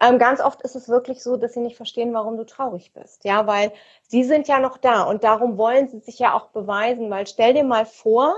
[0.00, 3.24] Ähm, ganz oft ist es wirklich so, dass sie nicht verstehen, warum du traurig bist.
[3.24, 3.72] Ja, weil
[4.06, 7.52] sie sind ja noch da und darum wollen sie sich ja auch beweisen, weil stell
[7.52, 8.36] dir mal vor,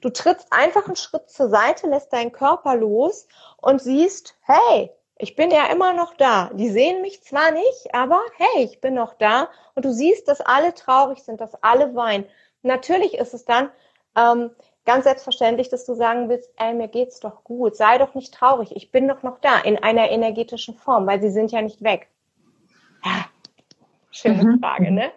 [0.00, 5.36] du trittst einfach einen Schritt zur Seite, lässt deinen Körper los und siehst, hey, ich
[5.36, 6.50] bin ja immer noch da.
[6.54, 10.40] Die sehen mich zwar nicht, aber hey, ich bin noch da und du siehst, dass
[10.40, 12.26] alle traurig sind, dass alle weinen.
[12.62, 13.70] Natürlich ist es dann
[14.16, 14.50] ähm,
[14.84, 18.74] ganz selbstverständlich, dass du sagen willst, ey, mir geht's doch gut, sei doch nicht traurig,
[18.74, 22.08] ich bin doch noch da in einer energetischen Form, weil sie sind ja nicht weg.
[23.04, 23.26] Ja,
[24.10, 24.60] schöne mhm.
[24.60, 25.12] Frage, ne?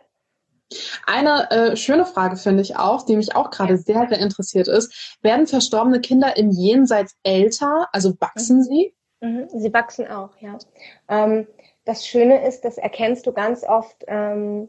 [1.06, 5.18] Eine äh, schöne Frage finde ich auch, die mich auch gerade sehr, sehr interessiert ist.
[5.22, 7.88] Werden verstorbene Kinder im Jenseits älter?
[7.94, 8.64] Also wachsen mhm.
[8.64, 8.94] sie?
[9.22, 9.48] Mhm.
[9.50, 10.58] Sie wachsen auch, ja.
[11.10, 11.48] Ähm,
[11.86, 14.68] das Schöne ist, das erkennst du ganz oft ähm,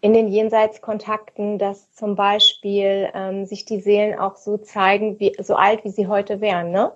[0.00, 5.54] in den Jenseitskontakten, dass zum Beispiel ähm, sich die Seelen auch so zeigen, wie so
[5.54, 6.70] alt wie sie heute wären.
[6.70, 6.92] Ne?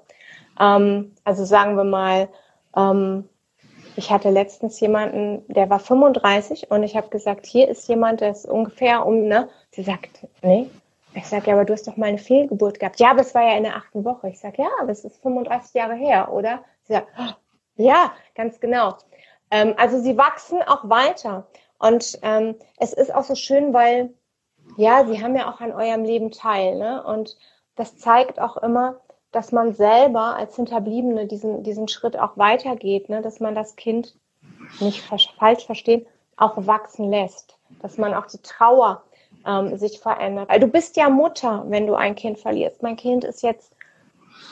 [0.58, 2.30] Also sagen wir mal,
[3.96, 8.30] ich hatte letztens jemanden, der war 35 und ich habe gesagt, hier ist jemand, der
[8.30, 9.48] ist ungefähr um, ne?
[9.70, 10.70] Sie sagt, nee.
[11.16, 13.00] Ich sage, ja, aber du hast doch mal eine Fehlgeburt gehabt.
[13.00, 14.28] Ja, aber es war ja in der achten Woche.
[14.28, 16.62] Ich sage, ja, aber es ist 35 Jahre her, oder?
[16.84, 17.08] Sie sagt,
[17.76, 18.96] ja, ganz genau.
[19.50, 21.46] Ähm, also sie wachsen auch weiter.
[21.78, 24.12] Und ähm, es ist auch so schön, weil
[24.76, 27.02] ja, sie haben ja auch an eurem Leben teil, ne?
[27.04, 27.36] Und
[27.76, 29.00] das zeigt auch immer,
[29.32, 33.20] dass man selber als Hinterbliebene diesen, diesen Schritt auch weitergeht, ne?
[33.20, 34.16] dass man das Kind
[34.80, 39.02] nicht falsch verstehen, auch wachsen lässt, dass man auch die Trauer
[39.46, 40.48] ähm, sich verändert.
[40.48, 42.82] Weil du bist ja Mutter, wenn du ein Kind verlierst.
[42.82, 43.72] Mein Kind ist jetzt,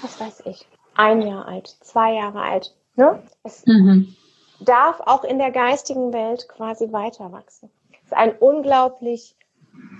[0.02, 2.74] was weiß ich, ein Jahr alt, zwei Jahre alt.
[2.96, 3.22] Ne?
[3.42, 4.14] Es, mhm
[4.64, 7.70] darf auch in der geistigen Welt quasi weiter wachsen.
[7.90, 9.36] Das ist ein unglaublich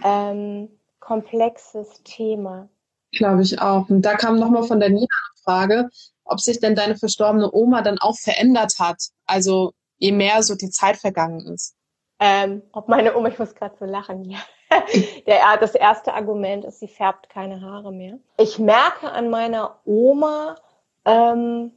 [0.03, 0.69] ähm,
[1.01, 2.69] komplexes Thema.
[3.13, 3.89] Glaube ich auch.
[3.89, 5.89] Und da kam nochmal von der Nina eine Frage,
[6.25, 9.03] ob sich denn deine verstorbene Oma dann auch verändert hat.
[9.27, 11.77] Also je mehr so die Zeit vergangen ist.
[12.21, 14.39] Ähm, ob meine Oma, ich muss gerade so lachen, ja.
[15.27, 18.19] Der, das erste Argument ist, sie färbt keine Haare mehr.
[18.37, 20.57] Ich merke an meiner Oma,
[21.05, 21.73] ähm,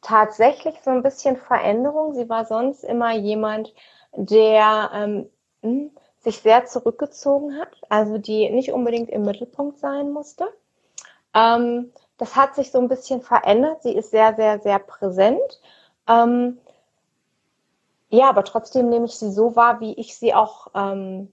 [0.00, 2.14] tatsächlich so ein bisschen Veränderung.
[2.14, 3.72] Sie war sonst immer jemand,
[4.14, 5.30] der ähm,
[5.62, 10.48] hm, sich sehr zurückgezogen hat, also die nicht unbedingt im Mittelpunkt sein musste.
[11.34, 13.82] Ähm, das hat sich so ein bisschen verändert.
[13.82, 15.60] Sie ist sehr, sehr, sehr präsent.
[16.08, 16.58] Ähm,
[18.10, 21.32] ja, aber trotzdem nehme ich sie so wahr, wie ich sie auch ähm,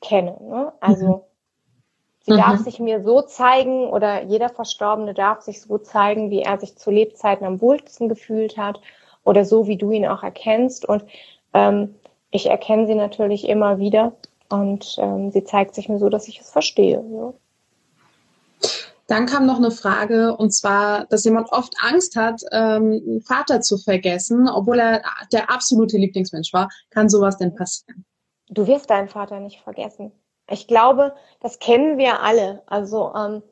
[0.00, 0.36] kenne.
[0.40, 0.72] Ne?
[0.80, 1.20] Also mhm.
[2.28, 2.38] Sie mhm.
[2.38, 6.76] darf sich mir so zeigen oder jeder Verstorbene darf sich so zeigen, wie er sich
[6.76, 8.80] zu Lebzeiten am wohlsten gefühlt hat
[9.24, 10.86] oder so, wie du ihn auch erkennst.
[10.86, 11.04] Und
[11.54, 11.94] ähm,
[12.30, 14.12] ich erkenne sie natürlich immer wieder
[14.50, 17.02] und ähm, sie zeigt sich mir so, dass ich es verstehe.
[17.10, 17.32] Ja.
[19.06, 23.78] Dann kam noch eine Frage, und zwar, dass jemand oft Angst hat, ähm, Vater zu
[23.78, 26.68] vergessen, obwohl er der absolute Lieblingsmensch war.
[26.90, 28.04] Kann sowas denn passieren?
[28.50, 30.12] Du wirst deinen Vater nicht vergessen.
[30.50, 32.62] Ich glaube, das kennen wir alle.
[32.66, 33.42] Also ähm,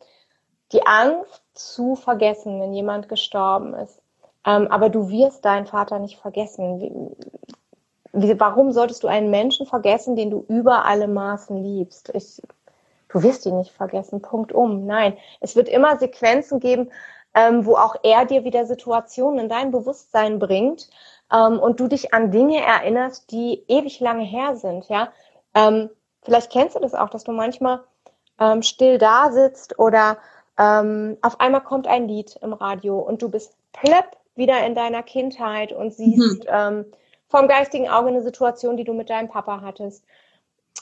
[0.73, 4.01] die Angst zu vergessen, wenn jemand gestorben ist.
[4.45, 6.81] Ähm, aber du wirst deinen Vater nicht vergessen.
[6.81, 6.93] Wie,
[8.13, 12.11] wie, warum solltest du einen Menschen vergessen, den du über alle Maßen liebst?
[12.15, 12.41] Ich,
[13.09, 14.23] du wirst ihn nicht vergessen.
[14.23, 14.87] Punkt um.
[14.87, 16.91] Nein, es wird immer Sequenzen geben,
[17.35, 20.89] ähm, wo auch er dir wieder Situationen in dein Bewusstsein bringt
[21.33, 24.89] ähm, und du dich an Dinge erinnerst, die ewig lange her sind.
[24.89, 25.09] Ja.
[25.55, 25.91] Ähm,
[26.27, 27.85] Vielleicht kennst du das auch, dass du manchmal
[28.41, 30.19] ähm, still da sitzt oder
[30.59, 35.05] ähm, auf einmal kommt ein Lied im Radio und du bist plöpp wieder in deiner
[35.05, 36.49] Kindheit und siehst mhm.
[36.49, 36.85] ähm,
[37.29, 40.05] vom geistigen Auge eine Situation, die du mit deinem Papa hattest.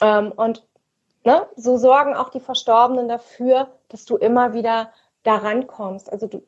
[0.01, 0.67] Ähm, und
[1.25, 4.93] ne, so sorgen auch die Verstorbenen dafür, dass du immer wieder
[5.25, 6.11] daran kommst.
[6.11, 6.43] Also du,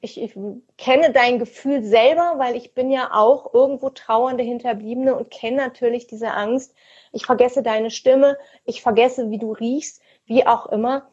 [0.00, 0.34] ich, ich
[0.76, 6.06] kenne dein Gefühl selber, weil ich bin ja auch irgendwo trauernde Hinterbliebene und kenne natürlich
[6.06, 6.74] diese Angst.
[7.12, 11.08] Ich vergesse deine Stimme, ich vergesse, wie du riechst, wie auch immer.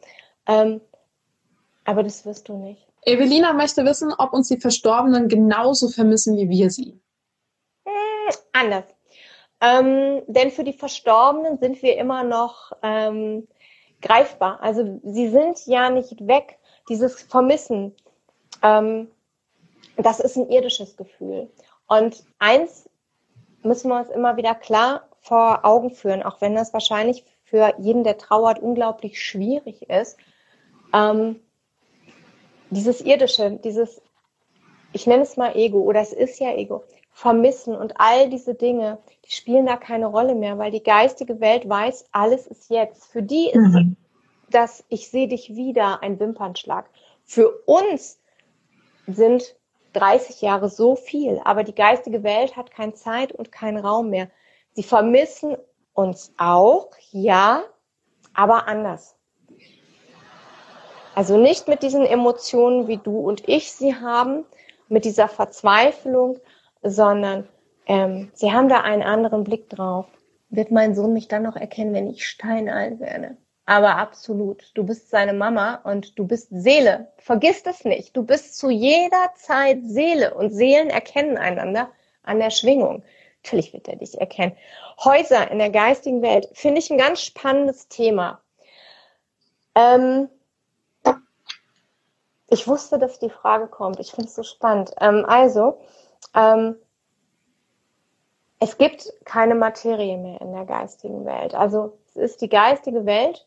[0.46, 0.80] Ähm,
[1.84, 2.86] aber das wirst du nicht.
[3.02, 7.00] Evelina möchte wissen, ob uns die Verstorbenen genauso vermissen wie wir sie.
[7.86, 8.84] Hm, anders.
[9.60, 13.48] Ähm, denn für die Verstorbenen sind wir immer noch ähm,
[14.02, 14.60] greifbar.
[14.60, 16.58] Also sie sind ja nicht weg.
[16.88, 17.94] Dieses Vermissen,
[18.62, 19.08] ähm,
[19.96, 21.50] das ist ein irdisches Gefühl.
[21.86, 22.88] Und eins
[23.62, 28.04] müssen wir uns immer wieder klar vor Augen führen, auch wenn das wahrscheinlich für jeden,
[28.04, 30.18] der trauert, unglaublich schwierig ist.
[30.92, 31.40] Ähm,
[32.70, 34.02] dieses irdische, dieses,
[34.92, 38.98] ich nenne es mal Ego oder es ist ja Ego, vermissen und all diese Dinge,
[39.24, 43.06] die spielen da keine Rolle mehr, weil die geistige Welt weiß, alles ist jetzt.
[43.06, 43.96] Für die ist mhm.
[44.50, 46.90] das, ich sehe dich wieder, ein Wimpernschlag.
[47.24, 48.20] Für uns
[49.06, 49.56] sind
[49.92, 54.28] 30 Jahre so viel, aber die geistige Welt hat keine Zeit und keinen Raum mehr.
[54.72, 55.56] Sie vermissen
[55.94, 57.62] uns auch, ja,
[58.34, 59.16] aber anders.
[61.14, 64.44] Also nicht mit diesen Emotionen, wie du und ich sie haben,
[64.88, 66.38] mit dieser Verzweiflung,
[66.82, 67.48] sondern
[67.86, 70.06] ähm, sie haben da einen anderen Blick drauf.
[70.50, 73.36] Wird mein Sohn mich dann noch erkennen, wenn ich steinalt werde?
[73.66, 74.70] Aber absolut.
[74.74, 77.08] Du bist seine Mama und du bist Seele.
[77.18, 78.16] Vergiss das nicht.
[78.16, 81.90] Du bist zu jeder Zeit Seele und Seelen erkennen einander
[82.22, 83.02] an der Schwingung.
[83.42, 84.56] Natürlich wird er dich erkennen.
[85.04, 88.40] Häuser in der geistigen Welt finde ich ein ganz spannendes Thema.
[89.74, 90.28] Ähm,
[92.48, 93.98] ich wusste, dass die Frage kommt.
[93.98, 94.92] Ich finde es so spannend.
[95.00, 95.80] Ähm, also,
[96.34, 96.76] ähm,
[98.60, 101.54] es gibt keine Materie mehr in der geistigen Welt.
[101.54, 103.46] Also es ist die geistige Welt,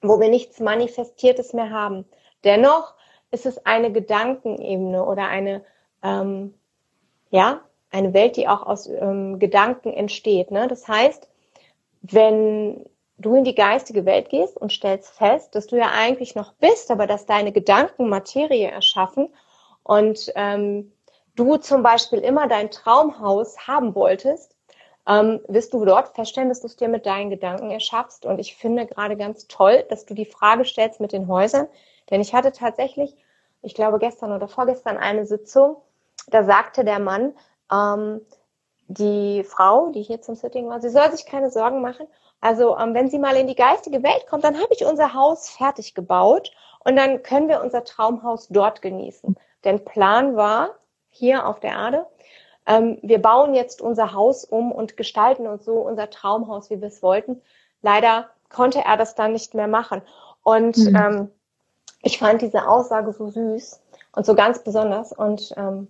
[0.00, 2.04] wo wir nichts Manifestiertes mehr haben.
[2.44, 2.94] Dennoch
[3.30, 5.64] ist es eine Gedankenebene oder eine,
[6.02, 6.54] ähm,
[7.30, 10.50] ja, eine Welt, die auch aus ähm, Gedanken entsteht.
[10.50, 10.68] Ne?
[10.68, 11.28] Das heißt,
[12.02, 12.86] wenn
[13.18, 16.90] du in die geistige Welt gehst und stellst fest, dass du ja eigentlich noch bist,
[16.90, 19.28] aber dass deine Gedanken Materie erschaffen
[19.82, 20.92] und ähm,
[21.34, 24.54] du zum Beispiel immer dein Traumhaus haben wolltest,
[25.08, 28.26] ähm, wirst du dort feststellen, dass du es dir mit deinen Gedanken erschaffst.
[28.26, 31.66] Und ich finde gerade ganz toll, dass du die Frage stellst mit den Häusern,
[32.10, 33.16] denn ich hatte tatsächlich,
[33.62, 35.76] ich glaube gestern oder vorgestern eine Sitzung,
[36.28, 37.34] da sagte der Mann,
[37.72, 38.20] ähm,
[38.86, 42.06] die Frau, die hier zum Sitting war, sie soll sich keine Sorgen machen.
[42.40, 45.50] Also ähm, wenn sie mal in die geistige Welt kommt, dann habe ich unser Haus
[45.50, 46.52] fertig gebaut
[46.84, 49.36] und dann können wir unser Traumhaus dort genießen.
[49.64, 50.70] Denn Plan war,
[51.10, 52.06] hier auf der Erde.
[52.68, 56.88] Ähm, wir bauen jetzt unser Haus um und gestalten uns so unser Traumhaus, wie wir
[56.88, 57.40] es wollten.
[57.80, 60.02] Leider konnte er das dann nicht mehr machen.
[60.42, 60.96] Und mhm.
[60.96, 61.30] ähm,
[62.02, 63.80] ich fand diese Aussage so süß
[64.12, 65.12] und so ganz besonders.
[65.12, 65.88] Und ähm,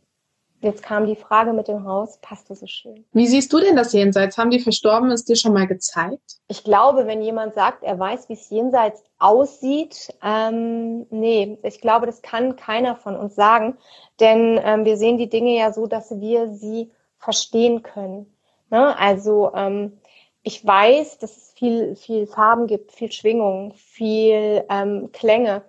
[0.60, 3.04] Jetzt kam die Frage mit dem Haus, passte so schön.
[3.12, 4.36] Wie siehst du denn das Jenseits?
[4.36, 6.40] Haben die Verstorbenen es dir schon mal gezeigt?
[6.48, 12.06] Ich glaube, wenn jemand sagt, er weiß, wie es Jenseits aussieht, ähm, nee, ich glaube,
[12.06, 13.78] das kann keiner von uns sagen,
[14.18, 18.26] denn ähm, wir sehen die Dinge ja so, dass wir sie verstehen können.
[18.70, 18.98] Ne?
[18.98, 19.98] Also ähm,
[20.42, 25.62] ich weiß, dass es viel, viel Farben gibt, viel Schwingung, viel ähm, Klänge.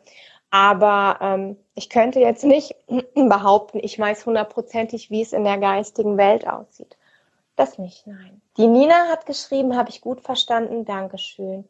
[0.51, 2.75] Aber ähm, ich könnte jetzt nicht
[3.15, 6.97] behaupten, ich weiß hundertprozentig, wie es in der geistigen Welt aussieht.
[7.55, 8.41] Das nicht, nein.
[8.57, 11.67] Die Nina hat geschrieben, habe ich gut verstanden, Dankeschön.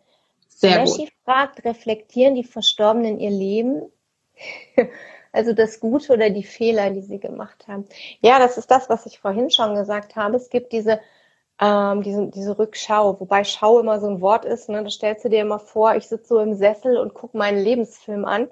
[0.47, 1.13] Sehr Messi gut.
[1.25, 3.91] fragt, reflektieren die Verstorbenen ihr Leben?
[5.31, 7.85] also das Gute oder die Fehler, die sie gemacht haben.
[8.21, 10.35] Ja, das ist das, was ich vorhin schon gesagt habe.
[10.35, 10.99] Es gibt diese
[11.59, 14.83] ähm, diese, diese Rückschau, wobei Schau immer so ein Wort ist, ne?
[14.83, 18.25] da stellst du dir immer vor, ich sitze so im Sessel und gucke meinen Lebensfilm
[18.25, 18.49] an.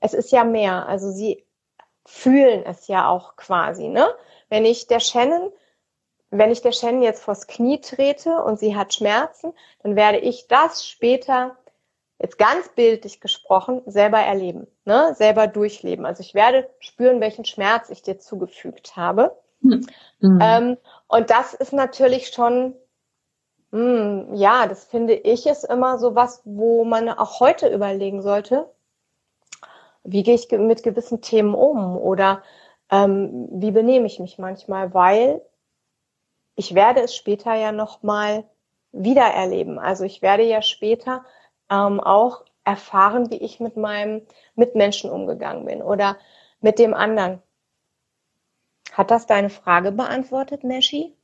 [0.00, 1.44] Es ist ja mehr, also sie
[2.04, 4.06] fühlen es ja auch quasi, ne?
[4.48, 5.52] Wenn ich der Shannon,
[6.30, 10.48] wenn ich der Shannon jetzt vors Knie trete und sie hat Schmerzen, dann werde ich
[10.48, 11.56] das später,
[12.18, 15.14] jetzt ganz bildlich gesprochen, selber erleben, ne?
[15.14, 16.04] selber durchleben.
[16.06, 19.36] Also ich werde spüren, welchen Schmerz ich dir zugefügt habe.
[19.60, 19.86] Mhm.
[20.40, 20.76] Ähm,
[21.08, 22.74] und das ist natürlich schon,
[23.70, 23.78] mh,
[24.28, 28.70] hm, ja, das finde ich ist immer so was, wo man auch heute überlegen sollte,
[30.04, 32.42] wie gehe ich mit gewissen Themen um oder
[32.90, 35.42] ähm, wie benehme ich mich manchmal, weil
[36.56, 38.44] ich werde es später ja nochmal
[38.92, 39.78] wieder erleben.
[39.78, 41.24] Also ich werde ja später
[41.70, 46.16] ähm, auch erfahren, wie ich mit meinem Mitmenschen umgegangen bin oder
[46.60, 47.42] mit dem anderen.
[48.98, 51.14] Hat das deine Frage beantwortet, Meshi?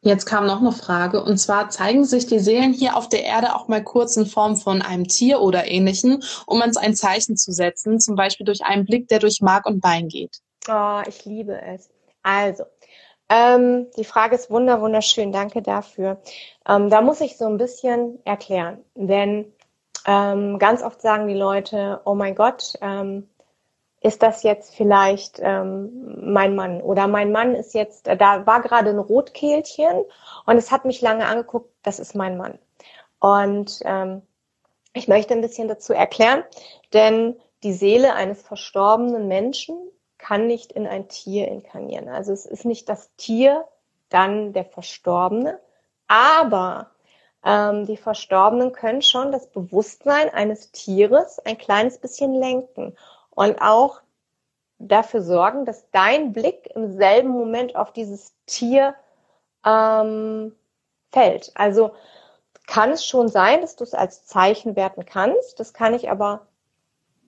[0.00, 3.54] Jetzt kam noch eine Frage, und zwar zeigen sich die Seelen hier auf der Erde
[3.54, 7.52] auch mal kurz in Form von einem Tier oder ähnlichem, um uns ein Zeichen zu
[7.52, 10.38] setzen, zum Beispiel durch einen Blick, der durch Mark und Bein geht.
[10.70, 11.90] Oh, ich liebe es.
[12.22, 12.64] Also,
[13.28, 16.22] ähm, die Frage ist wunder wunderschön, danke dafür.
[16.66, 19.52] Ähm, da muss ich so ein bisschen erklären, denn
[20.06, 23.28] ähm, ganz oft sagen die Leute, oh mein Gott, ähm,
[24.00, 28.90] ist das jetzt vielleicht ähm, mein Mann oder mein Mann ist jetzt, da war gerade
[28.90, 30.04] ein Rotkehlchen
[30.44, 32.58] und es hat mich lange angeguckt, das ist mein Mann.
[33.18, 34.22] Und ähm,
[34.92, 36.44] ich möchte ein bisschen dazu erklären,
[36.92, 39.76] denn die Seele eines verstorbenen Menschen
[40.18, 42.08] kann nicht in ein Tier inkarnieren.
[42.08, 43.64] Also es ist nicht das Tier,
[44.08, 45.58] dann der Verstorbene,
[46.06, 46.90] aber
[47.44, 52.96] ähm, die Verstorbenen können schon das Bewusstsein eines Tieres ein kleines bisschen lenken
[53.36, 54.00] und auch
[54.78, 58.94] dafür sorgen, dass dein Blick im selben Moment auf dieses Tier
[59.64, 60.56] ähm,
[61.12, 61.52] fällt.
[61.54, 61.92] Also
[62.66, 65.60] kann es schon sein, dass du es als Zeichen werten kannst.
[65.60, 66.46] Das kann ich aber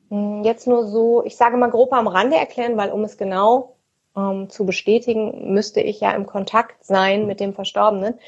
[0.09, 3.77] hm, jetzt nur so, ich sage mal grob am Rande erklären, weil um es genau
[4.17, 8.19] ähm, zu bestätigen, müsste ich ja im Kontakt sein mit dem Verstorbenen.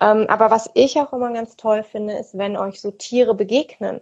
[0.00, 4.00] Ähm, aber was ich auch immer ganz toll finde, ist, wenn euch so Tiere begegnen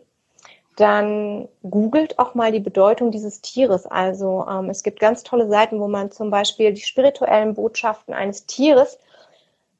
[0.76, 3.87] dann googelt auch mal die Bedeutung dieses Tieres.
[3.87, 8.46] Also ähm, es gibt ganz tolle Seiten, wo man zum Beispiel die spirituellen Botschaften eines
[8.46, 8.98] Tieres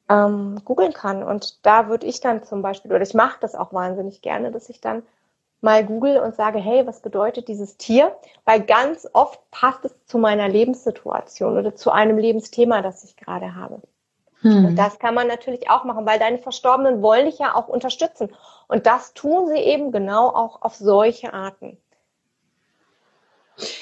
[0.09, 1.23] ähm, googeln kann.
[1.23, 4.69] Und da würde ich dann zum Beispiel, oder ich mache das auch wahnsinnig gerne, dass
[4.69, 5.03] ich dann
[5.61, 8.15] mal google und sage, hey, was bedeutet dieses Tier?
[8.45, 13.55] Weil ganz oft passt es zu meiner Lebenssituation oder zu einem Lebensthema, das ich gerade
[13.55, 13.81] habe.
[14.41, 14.65] Hm.
[14.65, 18.29] Und das kann man natürlich auch machen, weil deine Verstorbenen wollen dich ja auch unterstützen.
[18.67, 21.77] Und das tun sie eben genau auch auf solche Arten.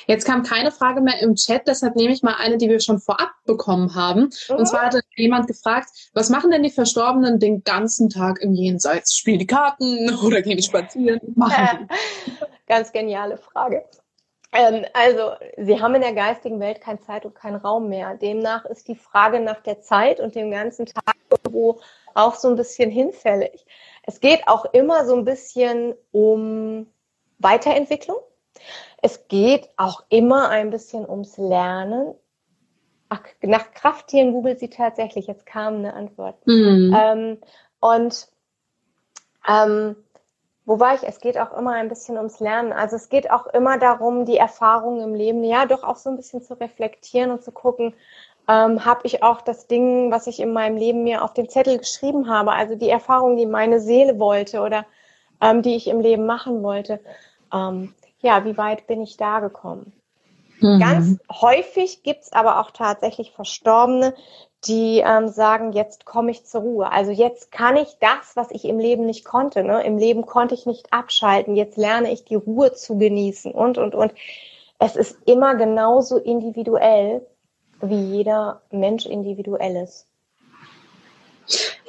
[0.07, 2.99] Jetzt kam keine Frage mehr im Chat, deshalb nehme ich mal eine, die wir schon
[2.99, 4.29] vorab bekommen haben.
[4.49, 4.55] Mhm.
[4.55, 9.15] Und zwar hatte jemand gefragt, was machen denn die Verstorbenen den ganzen Tag im Jenseits?
[9.15, 11.19] Spielen die Karten oder gehen die spazieren?
[11.35, 12.31] Machen die?
[12.67, 13.85] Ganz geniale Frage.
[14.51, 18.15] Ähm, also, sie haben in der geistigen Welt keine Zeit und keinen Raum mehr.
[18.15, 21.79] Demnach ist die Frage nach der Zeit und dem ganzen Tag irgendwo
[22.15, 23.65] auch so ein bisschen hinfällig.
[24.03, 26.87] Es geht auch immer so ein bisschen um
[27.37, 28.17] Weiterentwicklung.
[29.01, 32.15] Es geht auch immer ein bisschen ums Lernen.
[33.07, 35.27] Ach, nach Krafttieren googelt sie tatsächlich.
[35.27, 36.35] Jetzt kam eine Antwort.
[36.45, 36.95] Mhm.
[36.99, 37.37] Ähm,
[37.79, 38.27] und
[39.47, 39.95] ähm,
[40.69, 41.01] wo war ich?
[41.01, 42.71] Es geht auch immer ein bisschen ums Lernen.
[42.73, 46.15] Also es geht auch immer darum, die Erfahrungen im Leben, ja, doch auch so ein
[46.15, 47.95] bisschen zu reflektieren und zu gucken,
[48.47, 51.79] ähm, habe ich auch das Ding, was ich in meinem Leben mir auf dem Zettel
[51.79, 54.85] geschrieben habe, also die Erfahrung, die meine Seele wollte oder
[55.41, 56.99] ähm, die ich im Leben machen wollte.
[57.51, 59.98] Ähm, ja, wie weit bin ich da gekommen?
[60.61, 60.79] Mhm.
[60.79, 64.13] Ganz häufig gibt's aber auch tatsächlich Verstorbene,
[64.65, 66.91] die ähm, sagen, jetzt komme ich zur Ruhe.
[66.91, 69.63] Also jetzt kann ich das, was ich im Leben nicht konnte.
[69.63, 69.83] Ne?
[69.83, 71.55] Im Leben konnte ich nicht abschalten.
[71.55, 74.13] Jetzt lerne ich die Ruhe zu genießen und, und, und.
[74.77, 77.25] Es ist immer genauso individuell,
[77.81, 80.08] wie jeder Mensch individuell ist.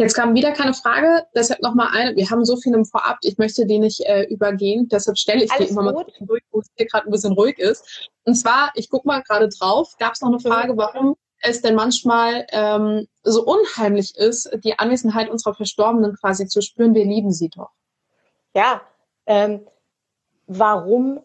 [0.01, 2.17] Jetzt kam wieder keine Frage, deshalb nochmal eine.
[2.17, 5.53] Wir haben so viel im Vorab, ich möchte die nicht äh, übergehen, deshalb stelle ich
[5.53, 8.09] Alles die immer mal durch, wo es hier gerade ein bisschen ruhig ist.
[8.25, 11.75] Und zwar, ich gucke mal gerade drauf, gab es noch eine Frage, warum es denn
[11.75, 17.51] manchmal ähm, so unheimlich ist, die Anwesenheit unserer Verstorbenen quasi zu spüren, wir lieben sie
[17.51, 17.71] doch.
[18.55, 18.81] Ja,
[19.27, 19.67] ähm,
[20.47, 21.21] warum,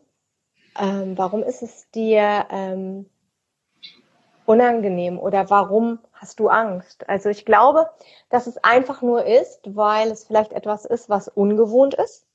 [0.78, 3.06] ähm, warum ist es dir ähm,
[4.46, 7.08] unangenehm oder warum hast du Angst?
[7.10, 7.90] Also ich glaube,
[8.30, 12.26] dass es einfach nur ist, weil es vielleicht etwas ist, was ungewohnt ist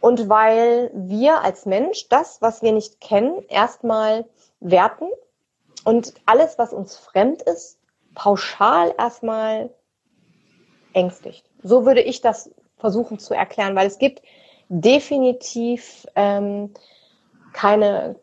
[0.00, 4.26] und weil wir als Mensch das, was wir nicht kennen, erstmal
[4.60, 5.08] werten
[5.84, 7.78] und alles, was uns fremd ist,
[8.14, 9.70] pauschal erstmal
[10.92, 11.48] ängstigt.
[11.62, 14.22] So würde ich das versuchen zu erklären, weil es gibt
[14.68, 16.72] definitiv ähm,
[17.54, 18.16] keine,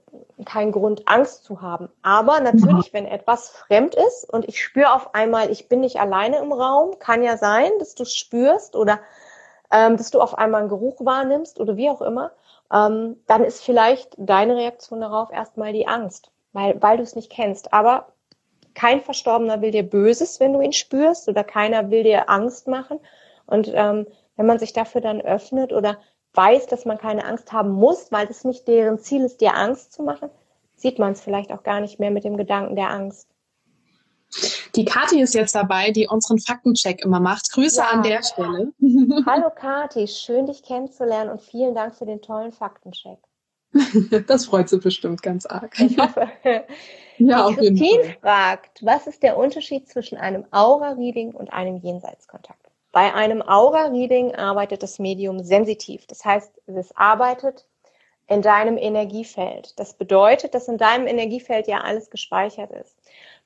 [0.45, 1.89] keinen Grund, Angst zu haben.
[2.03, 6.37] Aber natürlich, wenn etwas fremd ist und ich spüre auf einmal, ich bin nicht alleine
[6.37, 8.99] im Raum, kann ja sein, dass du es spürst oder
[9.71, 12.31] ähm, dass du auf einmal einen Geruch wahrnimmst oder wie auch immer,
[12.71, 17.31] ähm, dann ist vielleicht deine Reaktion darauf erstmal die Angst weil, weil du es nicht
[17.31, 17.73] kennst.
[17.73, 18.07] Aber
[18.73, 22.99] kein Verstorbener will dir Böses, wenn du ihn spürst, oder keiner will dir Angst machen.
[23.45, 25.97] Und ähm, wenn man sich dafür dann öffnet oder
[26.33, 29.93] weiß, dass man keine Angst haben muss, weil das nicht deren Ziel ist, dir Angst
[29.93, 30.29] zu machen,
[30.75, 33.27] sieht man es vielleicht auch gar nicht mehr mit dem Gedanken der Angst.
[34.75, 37.51] Die Kathi ist jetzt dabei, die unseren Faktencheck immer macht.
[37.51, 37.89] Grüße ja.
[37.89, 38.71] an der Stelle.
[39.25, 43.19] Hallo Kathi, schön dich kennenzulernen und vielen Dank für den tollen Faktencheck.
[44.27, 45.79] das freut sie bestimmt ganz arg.
[45.79, 46.29] Ich hoffe.
[47.17, 52.60] ja, jeden Christine fragt, was ist der Unterschied zwischen einem Aura-Reading und einem Jenseitskontakt?
[52.91, 56.05] Bei einem Aura-Reading arbeitet das Medium sensitiv.
[56.07, 57.65] Das heißt, es arbeitet
[58.27, 59.79] in deinem Energiefeld.
[59.79, 62.95] Das bedeutet, dass in deinem Energiefeld ja alles gespeichert ist.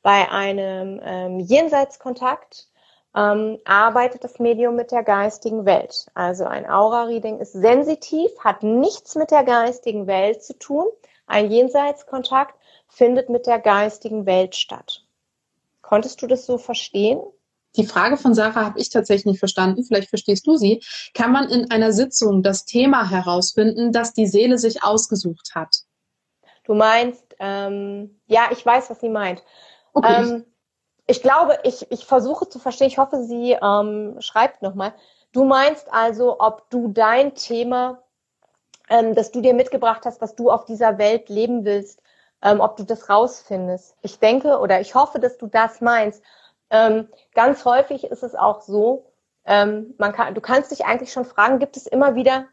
[0.02, 2.68] Bei einem ähm, Jenseitskontakt
[3.16, 6.08] ähm, arbeitet das Medium mit der geistigen Welt.
[6.14, 10.86] Also ein Aura-Reading ist sensitiv, hat nichts mit der geistigen Welt zu tun.
[11.28, 12.56] Ein Jenseitskontakt
[12.88, 15.04] findet mit der geistigen Welt statt.
[15.82, 17.22] Konntest du das so verstehen?
[17.78, 19.84] Die Frage von Sarah habe ich tatsächlich nicht verstanden.
[19.84, 20.82] Vielleicht verstehst du sie.
[21.14, 25.84] Kann man in einer Sitzung das Thema herausfinden, das die Seele sich ausgesucht hat?
[26.64, 29.44] Du meinst, ähm, ja, ich weiß, was sie meint.
[29.94, 30.24] Okay.
[30.24, 30.46] Ähm,
[31.08, 34.94] ich glaube, ich, ich versuche zu verstehen, ich hoffe, sie ähm, schreibt nochmal.
[35.32, 38.02] Du meinst also, ob du dein Thema,
[38.90, 42.02] ähm, das du dir mitgebracht hast, was du auf dieser Welt leben willst,
[42.42, 43.96] ähm, ob du das rausfindest.
[44.02, 46.24] Ich denke oder ich hoffe, dass du das meinst.
[46.70, 49.12] Ähm, ganz häufig ist es auch so,
[49.46, 52.48] ähm, man kann, du kannst dich eigentlich schon fragen, gibt es immer wieder,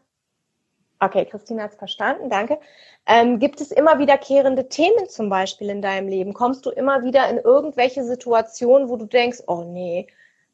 [0.99, 2.59] okay, Christine hat es verstanden, danke,
[3.05, 6.33] ähm, gibt es immer wiederkehrende Themen zum Beispiel in deinem Leben?
[6.33, 10.07] Kommst du immer wieder in irgendwelche Situationen, wo du denkst, oh nee,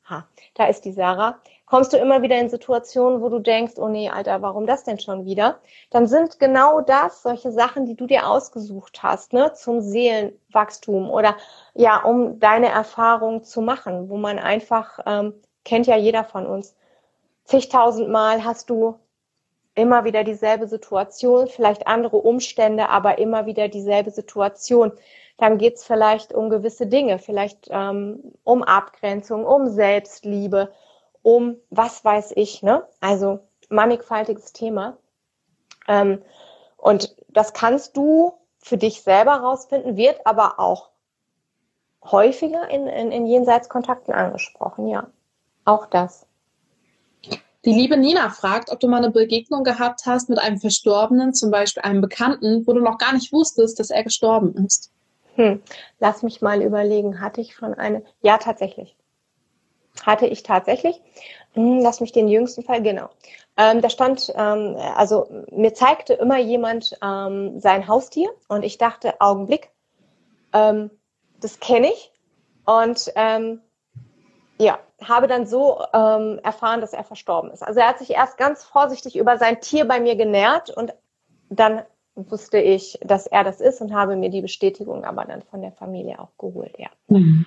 [0.06, 1.40] ha, da ist die Sarah.
[1.70, 5.00] Kommst du immer wieder in Situationen, wo du denkst, oh nee, Alter, warum das denn
[5.00, 5.60] schon wieder?
[5.92, 11.38] Dann sind genau das solche Sachen, die du dir ausgesucht hast, ne, zum Seelenwachstum oder
[11.76, 16.76] ja, um deine Erfahrung zu machen, wo man einfach, ähm, kennt ja jeder von uns,
[17.44, 18.98] zigtausendmal hast du
[19.76, 24.92] immer wieder dieselbe Situation, vielleicht andere Umstände, aber immer wieder dieselbe Situation.
[25.38, 30.72] Dann geht's vielleicht um gewisse Dinge, vielleicht ähm, um Abgrenzung, um Selbstliebe,
[31.30, 32.88] um was weiß ich, ne?
[33.02, 34.98] Also mannigfaltiges Thema.
[35.88, 36.22] Ähm,
[36.78, 40.90] und das kannst du für dich selber rausfinden, wird aber auch
[42.04, 45.08] häufiger in, in, in Jenseitskontakten angesprochen, ja.
[45.66, 46.26] Auch das.
[47.66, 51.52] Die liebe Nina fragt, ob du mal eine Begegnung gehabt hast mit einem Verstorbenen, zum
[51.52, 54.92] Beispiel einem Bekannten, wo du noch gar nicht wusstest, dass er gestorben ist.
[55.36, 55.62] Hm.
[56.00, 58.96] Lass mich mal überlegen, hatte ich von einer, ja, tatsächlich.
[60.06, 61.02] Hatte ich tatsächlich.
[61.54, 63.10] Hm, lass mich den jüngsten Fall, genau.
[63.58, 69.20] Ähm, da stand, ähm, also mir zeigte immer jemand ähm, sein Haustier und ich dachte,
[69.20, 69.70] Augenblick,
[70.54, 70.92] ähm,
[71.42, 72.12] das kenne ich.
[72.66, 73.62] Und ähm,
[74.60, 77.64] ja, habe dann so ähm, erfahren, dass er verstorben ist.
[77.64, 80.94] Also er hat sich erst ganz vorsichtig über sein Tier bei mir genährt und
[81.50, 81.82] dann
[82.16, 85.72] wusste ich, dass er das ist und habe mir die Bestätigung aber dann von der
[85.72, 86.90] Familie auch geholt, ja.
[87.08, 87.46] Mhm.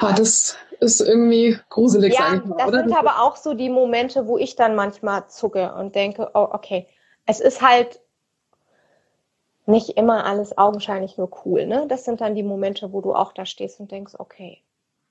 [0.00, 2.82] Oh, das ist irgendwie gruselig, ja, sag ich mal, das oder?
[2.82, 6.86] sind aber auch so die Momente, wo ich dann manchmal zucke und denke, oh, okay,
[7.26, 8.00] es ist halt
[9.66, 11.86] nicht immer alles augenscheinlich nur cool, ne?
[11.88, 14.62] Das sind dann die Momente, wo du auch da stehst und denkst, okay,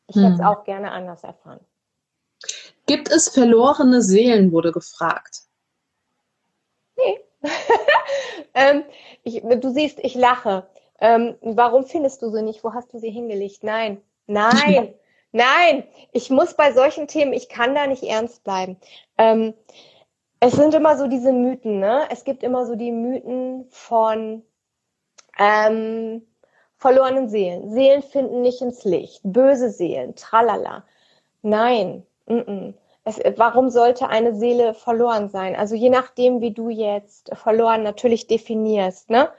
[0.08, 0.46] ich hätte es Hm.
[0.46, 1.60] auch gerne anders erfahren.
[2.86, 5.42] Gibt es verlorene Seelen, wurde gefragt.
[8.54, 8.84] ähm,
[9.24, 10.68] ich, du siehst, ich lache.
[11.00, 12.64] Ähm, warum findest du sie nicht?
[12.64, 13.64] Wo hast du sie hingelegt?
[13.64, 14.94] Nein, nein,
[15.32, 15.84] nein.
[16.12, 18.78] Ich muss bei solchen Themen, ich kann da nicht ernst bleiben.
[19.18, 19.54] Ähm,
[20.40, 22.08] es sind immer so diese Mythen, ne?
[22.10, 24.44] Es gibt immer so die Mythen von
[25.40, 26.26] ähm,
[26.78, 27.72] verlorenen Seelen.
[27.72, 29.22] Seelen finden nicht ins Licht.
[29.24, 30.86] Böse Seelen, tralala.
[31.42, 32.74] Nein, mm -mm.
[33.06, 35.56] Es, warum sollte eine Seele verloren sein?
[35.56, 39.30] Also je nachdem, wie du jetzt verloren natürlich definierst, ne?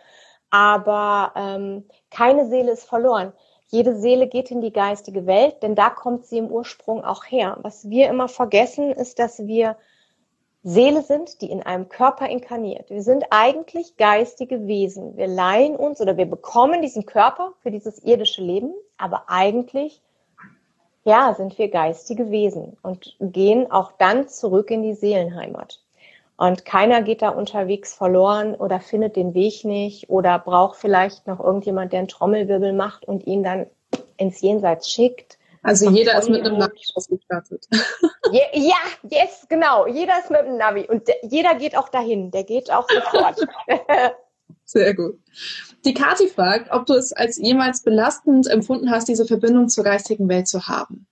[0.50, 3.32] Aber ähm, keine Seele ist verloren.
[3.76, 7.58] Jede Seele geht in die geistige Welt, denn da kommt sie im Ursprung auch her.
[7.60, 9.76] Was wir immer vergessen, ist, dass wir
[10.62, 12.88] Seele sind, die in einem Körper inkarniert.
[12.88, 15.18] Wir sind eigentlich geistige Wesen.
[15.18, 20.00] Wir leihen uns oder wir bekommen diesen Körper für dieses irdische Leben, aber eigentlich
[21.04, 25.82] ja, sind wir geistige Wesen und gehen auch dann zurück in die Seelenheimat.
[26.38, 31.40] Und keiner geht da unterwegs verloren oder findet den Weg nicht oder braucht vielleicht noch
[31.40, 33.66] irgendjemand, der einen Trommelwirbel macht und ihn dann
[34.18, 35.38] ins Jenseits schickt.
[35.62, 36.58] Also jeder ist mit einem.
[36.58, 37.66] Navi ausgestattet.
[38.32, 38.76] Je, ja,
[39.08, 39.86] yes, genau.
[39.86, 42.30] Jeder ist mit dem Navi und der, jeder geht auch dahin.
[42.30, 43.40] Der geht auch sofort.
[44.64, 45.18] Sehr gut.
[45.84, 50.28] Die Kathi fragt, ob du es als jemals belastend empfunden hast, diese Verbindung zur geistigen
[50.28, 51.06] Welt zu haben.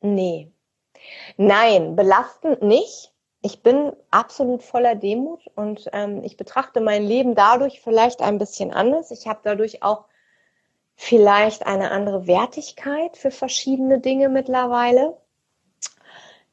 [0.00, 0.52] nee.
[1.36, 3.12] Nein, belastend nicht.
[3.40, 8.72] Ich bin absolut voller Demut und ähm, ich betrachte mein Leben dadurch vielleicht ein bisschen
[8.72, 9.10] anders.
[9.10, 10.04] Ich habe dadurch auch
[10.96, 15.16] vielleicht eine andere Wertigkeit für verschiedene Dinge mittlerweile.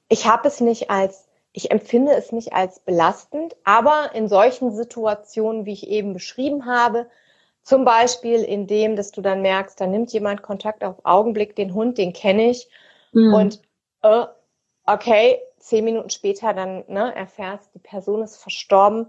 [0.10, 1.26] Ich habe es nicht als
[1.56, 7.08] ich empfinde es nicht als belastend, aber in solchen Situationen, wie ich eben beschrieben habe,
[7.64, 11.74] zum Beispiel in dem, dass du dann merkst, da nimmt jemand Kontakt auf Augenblick, den
[11.74, 12.70] Hund, den kenne ich
[13.14, 13.34] mhm.
[13.34, 13.62] und
[14.02, 14.26] äh,
[14.86, 19.08] okay, zehn Minuten später dann ne, erfährst, die Person ist verstorben.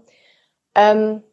[0.75, 1.23] Ähm,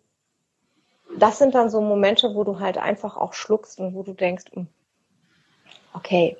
[1.19, 4.45] das sind dann so Momente, wo du halt einfach auch schluckst und wo du denkst,
[4.53, 4.67] hm,
[5.93, 6.37] okay,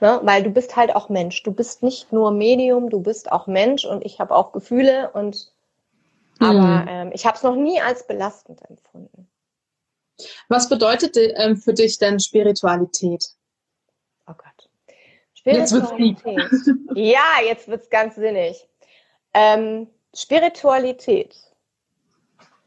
[0.00, 0.18] Ne?
[0.22, 1.42] Weil du bist halt auch Mensch.
[1.42, 5.52] Du bist nicht nur Medium, du bist auch Mensch und ich habe auch Gefühle und
[6.38, 9.28] aber ähm, ich habe es noch nie als belastend empfunden.
[10.48, 13.34] Was bedeutet ähm, für dich denn Spiritualität?
[15.40, 16.38] Spiritualität.
[16.38, 18.68] Jetzt ja, jetzt wird's ganz sinnig.
[19.32, 21.36] Ähm, Spiritualität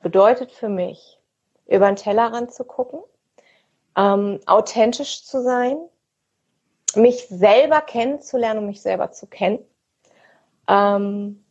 [0.01, 1.19] bedeutet für mich,
[1.67, 3.01] über den Tellerrand zu gucken,
[3.95, 5.77] ähm, authentisch zu sein,
[6.95, 9.59] mich selber kennenzulernen und mich selber zu kennen.
[10.67, 11.43] Ähm,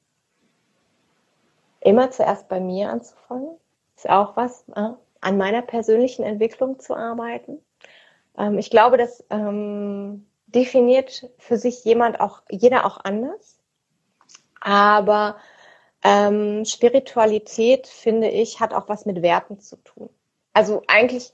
[1.81, 3.57] immer zuerst bei mir anzufangen.
[3.97, 7.59] Ist auch was, äh, an meiner persönlichen Entwicklung zu arbeiten.
[8.37, 13.59] Ähm, ich glaube, das ähm, definiert für sich jemand auch, jeder auch anders.
[14.61, 15.37] Aber
[16.05, 20.11] ähm, Spiritualität, finde ich, hat auch was mit Werten zu tun.
[20.53, 21.33] Also eigentlich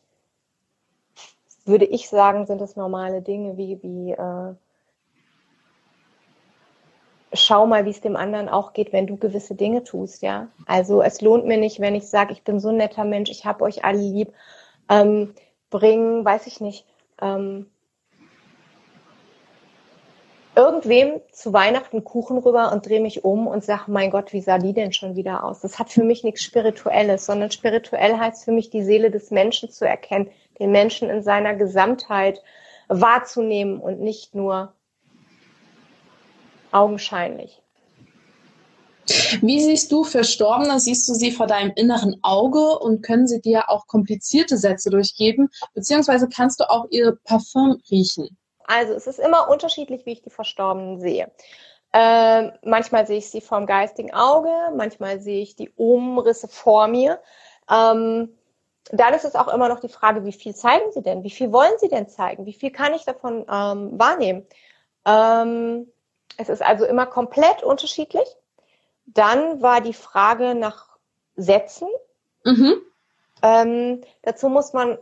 [1.65, 4.55] würde ich sagen, sind es normale Dinge wie, wie äh,
[7.33, 10.49] schau mal, wie es dem anderen auch geht, wenn du gewisse Dinge tust, ja.
[10.67, 13.45] Also es lohnt mir nicht, wenn ich sage, ich bin so ein netter Mensch, ich
[13.45, 14.33] habe euch alle lieb,
[14.89, 15.35] ähm,
[15.71, 16.87] bringen, weiß ich nicht,
[17.21, 17.71] ähm,
[20.59, 24.59] irgendwem zu Weihnachten Kuchen rüber und drehe mich um und sage, mein Gott, wie sah
[24.59, 25.61] die denn schon wieder aus?
[25.61, 29.71] Das hat für mich nichts Spirituelles, sondern spirituell heißt für mich, die Seele des Menschen
[29.71, 30.29] zu erkennen,
[30.59, 32.43] den Menschen in seiner Gesamtheit
[32.89, 34.73] wahrzunehmen und nicht nur
[36.73, 37.63] augenscheinlich.
[39.41, 40.81] Wie siehst du Verstorbene?
[40.81, 45.51] Siehst du sie vor deinem inneren Auge und können sie dir auch komplizierte Sätze durchgeben?
[45.73, 48.38] Beziehungsweise kannst du auch ihr Parfum riechen?
[48.69, 51.31] Also es ist immer unterschiedlich, wie ich die Verstorbenen sehe.
[51.95, 57.19] Ähm, manchmal sehe ich sie vom geistigen Auge, manchmal sehe ich die Umrisse vor mir.
[57.71, 58.37] Ähm,
[58.93, 61.25] dann ist es auch immer noch die Frage, wie viel zeigen Sie denn?
[61.25, 62.45] Wie viel wollen Sie denn zeigen?
[62.45, 64.47] Wie viel kann ich davon ähm, wahrnehmen?
[65.07, 65.91] Ähm,
[66.37, 68.29] es ist also immer komplett unterschiedlich.
[69.07, 70.99] Dann war die Frage nach
[71.37, 71.89] Sätzen.
[72.45, 72.83] Mhm.
[73.43, 74.99] Ähm, dazu muss man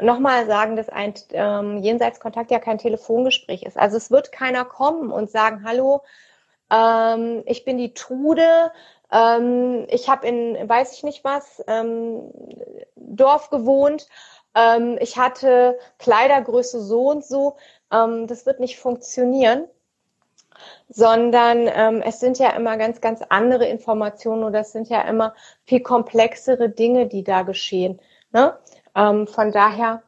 [0.00, 3.76] nochmal sagen, dass ein ähm, Jenseitskontakt ja kein Telefongespräch ist.
[3.76, 6.02] Also es wird keiner kommen und sagen, hallo,
[6.70, 8.72] ähm, ich bin die Trude,
[9.10, 12.30] ähm, ich habe in, weiß ich nicht was, ähm,
[12.96, 14.06] Dorf gewohnt.
[14.54, 17.56] Ähm, ich hatte Kleidergröße so und so.
[17.92, 19.64] Ähm, das wird nicht funktionieren,
[20.88, 25.34] sondern ähm, es sind ja immer ganz, ganz andere Informationen oder es sind ja immer
[25.64, 28.00] viel komplexere Dinge, die da geschehen.
[28.32, 28.58] Ne?
[28.94, 30.02] Ähm, von daher,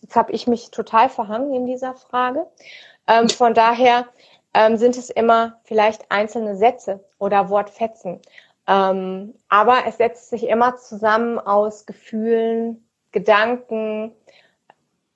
[0.00, 2.46] jetzt habe ich mich total verhangen in dieser Frage.
[3.06, 4.06] Ähm, von daher
[4.54, 8.20] ähm, sind es immer vielleicht einzelne Sätze oder Wortfetzen.
[8.66, 14.12] Ähm, aber es setzt sich immer zusammen aus Gefühlen, Gedanken,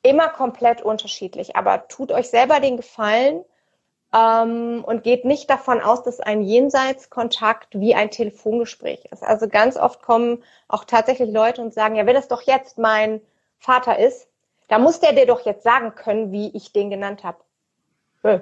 [0.03, 1.57] immer komplett unterschiedlich.
[1.57, 3.45] Aber tut euch selber den Gefallen
[4.15, 9.23] ähm, und geht nicht davon aus, dass ein Jenseitskontakt wie ein Telefongespräch ist.
[9.23, 13.21] Also ganz oft kommen auch tatsächlich Leute und sagen, ja, wenn es doch jetzt mein
[13.59, 14.29] Vater ist,
[14.69, 17.39] da muss der dir doch jetzt sagen können, wie ich den genannt habe.
[18.23, 18.41] Äh,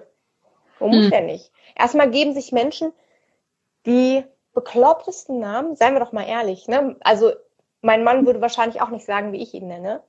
[0.78, 1.10] wo muss hm.
[1.10, 1.50] der nicht?
[1.76, 2.92] Erstmal geben sich Menschen,
[3.86, 6.96] die beklopptesten Namen, seien wir doch mal ehrlich, ne?
[7.00, 7.32] Also
[7.82, 10.02] mein Mann würde wahrscheinlich auch nicht sagen, wie ich ihn nenne.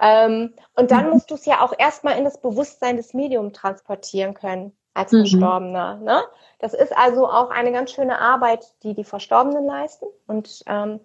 [0.00, 1.12] Ähm, und dann mhm.
[1.12, 5.26] musst du es ja auch erstmal in das Bewusstsein des Mediums transportieren können als mhm.
[5.26, 5.96] Verstorbener.
[5.96, 6.22] Ne?
[6.58, 10.06] Das ist also auch eine ganz schöne Arbeit, die die Verstorbenen leisten.
[10.26, 11.00] Und ähm,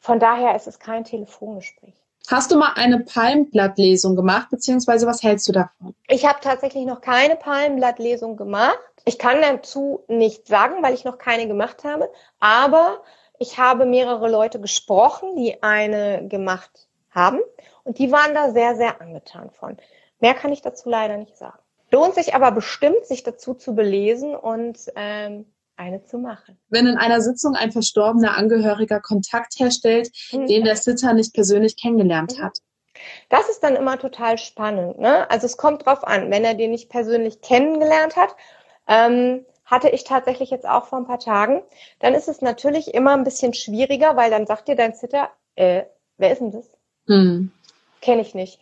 [0.00, 1.94] von daher ist es kein Telefongespräch.
[2.30, 5.94] Hast du mal eine Palmblattlesung gemacht, beziehungsweise was hältst du davon?
[6.08, 8.78] Ich habe tatsächlich noch keine Palmblattlesung gemacht.
[9.06, 12.10] Ich kann dazu nichts sagen, weil ich noch keine gemacht habe.
[12.38, 13.02] Aber
[13.38, 16.87] ich habe mehrere Leute gesprochen, die eine gemacht
[17.18, 17.40] haben.
[17.84, 19.76] Und die waren da sehr, sehr angetan von.
[20.20, 21.58] Mehr kann ich dazu leider nicht sagen.
[21.90, 25.46] Lohnt sich aber bestimmt, sich dazu zu belesen und ähm,
[25.76, 26.58] eine zu machen.
[26.68, 30.46] Wenn in einer Sitzung ein verstorbener Angehöriger Kontakt herstellt, mhm.
[30.46, 32.42] den der Sitter nicht persönlich kennengelernt mhm.
[32.42, 32.58] hat.
[33.28, 34.98] Das ist dann immer total spannend.
[34.98, 35.30] Ne?
[35.30, 38.34] Also es kommt drauf an, wenn er den nicht persönlich kennengelernt hat,
[38.88, 41.62] ähm, hatte ich tatsächlich jetzt auch vor ein paar Tagen,
[42.00, 45.84] dann ist es natürlich immer ein bisschen schwieriger, weil dann sagt dir dein Sitter, äh,
[46.16, 46.77] wer ist denn das?
[47.08, 47.50] Mhm.
[48.00, 48.60] Kenne ich nicht.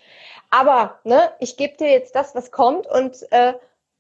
[0.50, 3.54] Aber ne, ich gebe dir jetzt das, was kommt und äh,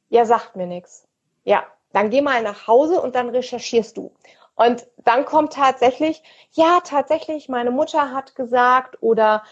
[0.08, 1.06] ja, sagt mir nichts.
[1.44, 4.12] Ja, dann geh mal nach Hause und dann recherchierst du.
[4.54, 6.22] Und dann kommt tatsächlich,
[6.52, 9.44] ja, tatsächlich, meine Mutter hat gesagt oder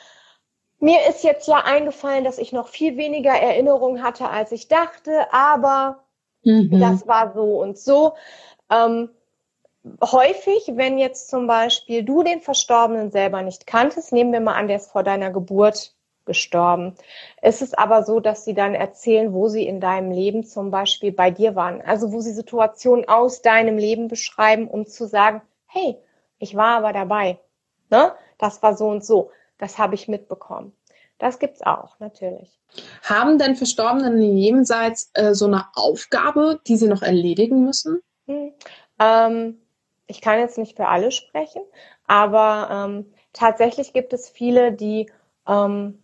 [0.81, 5.33] mir ist jetzt ja eingefallen, dass ich noch viel weniger Erinnerung hatte, als ich dachte,
[5.33, 6.05] aber
[6.43, 6.81] mhm.
[6.81, 8.15] das war so und so.
[8.71, 9.11] Ähm,
[10.03, 14.69] häufig, wenn jetzt zum Beispiel du den Verstorbenen selber nicht kanntest, nehmen wir mal an,
[14.69, 16.95] der ist vor deiner Geburt gestorben.
[17.43, 21.13] Es ist aber so, dass sie dann erzählen, wo sie in deinem Leben zum Beispiel
[21.13, 21.83] bei dir waren.
[21.83, 25.99] Also wo sie Situationen aus deinem Leben beschreiben, um zu sagen, hey,
[26.39, 27.39] ich war aber dabei.
[27.91, 28.13] Ne?
[28.39, 29.31] Das war so und so.
[29.59, 30.73] Das habe ich mitbekommen.
[31.19, 32.59] Das gibt's auch, natürlich.
[33.03, 38.01] Haben denn Verstorbenen jenseits äh, so eine Aufgabe, die sie noch erledigen müssen?
[38.27, 38.53] Hm.
[38.99, 39.61] Ähm,
[40.07, 41.63] ich kann jetzt nicht für alle sprechen,
[42.07, 45.11] aber ähm, tatsächlich gibt es viele, die
[45.47, 46.03] ähm,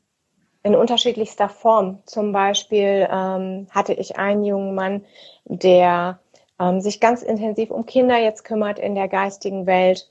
[0.63, 2.03] in unterschiedlichster Form.
[2.07, 5.05] Zum Beispiel ähm, hatte ich einen jungen Mann,
[5.45, 6.21] der
[6.59, 10.11] ähm, sich ganz intensiv um Kinder jetzt kümmert in der geistigen Welt.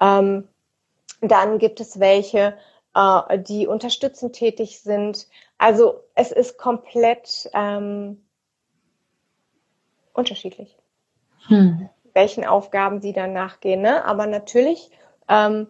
[0.00, 0.48] Ähm,
[1.20, 2.56] dann gibt es welche,
[2.94, 5.26] äh, die unterstützend tätig sind.
[5.58, 8.22] Also es ist komplett ähm,
[10.12, 10.76] unterschiedlich,
[11.48, 11.88] hm.
[12.16, 13.82] Welchen Aufgaben sie dann nachgehen.
[13.82, 14.04] Ne?
[14.04, 14.90] Aber natürlich
[15.28, 15.68] ähm,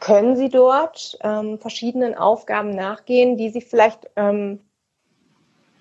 [0.00, 4.60] können Sie dort ähm, verschiedenen Aufgaben nachgehen, die Sie vielleicht, ähm,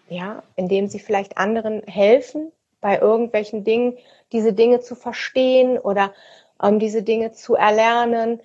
[0.10, 2.52] ja, indem Sie vielleicht anderen helfen,
[2.82, 3.98] bei irgendwelchen Dingen,
[4.32, 6.14] diese Dinge zu verstehen oder
[6.62, 8.42] ähm, diese Dinge zu erlernen.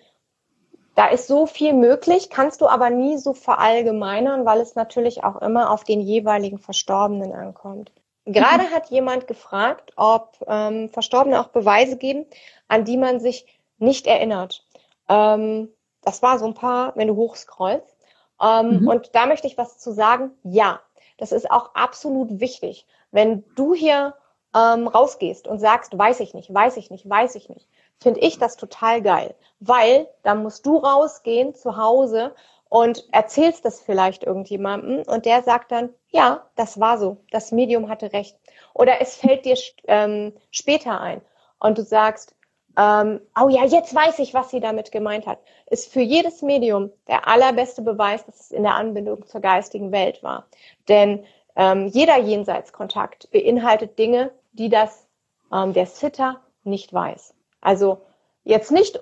[0.95, 5.41] Da ist so viel möglich, kannst du aber nie so verallgemeinern, weil es natürlich auch
[5.41, 7.93] immer auf den jeweiligen Verstorbenen ankommt.
[8.33, 8.71] Gerade mhm.
[8.75, 12.27] hat jemand gefragt, ob ähm, Verstorbene auch Beweise geben,
[12.69, 13.47] an die man sich
[13.79, 14.67] nicht erinnert.
[15.09, 15.71] Ähm,
[16.03, 17.97] das war so ein paar, wenn du hochscrollst.
[18.41, 18.89] Ähm, mhm.
[18.89, 20.33] Und da möchte ich was zu sagen.
[20.43, 20.81] Ja,
[21.17, 22.87] das ist auch absolut wichtig.
[23.11, 24.15] Wenn du hier
[24.55, 27.67] ähm, rausgehst und sagst, weiß ich nicht, weiß ich nicht, weiß ich nicht,
[27.99, 29.35] finde ich das total geil.
[29.61, 32.35] Weil dann musst du rausgehen zu Hause
[32.69, 37.89] und erzählst das vielleicht irgendjemandem und der sagt dann, ja, das war so, das Medium
[37.89, 38.37] hatte recht.
[38.75, 39.57] Oder es fällt dir
[39.87, 41.21] ähm, später ein
[41.59, 42.35] und du sagst,
[42.77, 46.93] ähm, oh ja, jetzt weiß ich, was sie damit gemeint hat, ist für jedes Medium
[47.09, 50.47] der allerbeste Beweis, dass es in der Anbindung zur geistigen Welt war.
[50.89, 51.25] Denn
[51.57, 55.09] ähm, jeder Jenseitskontakt beinhaltet Dinge, die das
[55.53, 57.35] ähm, der Sitter nicht weiß.
[57.61, 58.03] Also
[58.45, 59.01] jetzt nicht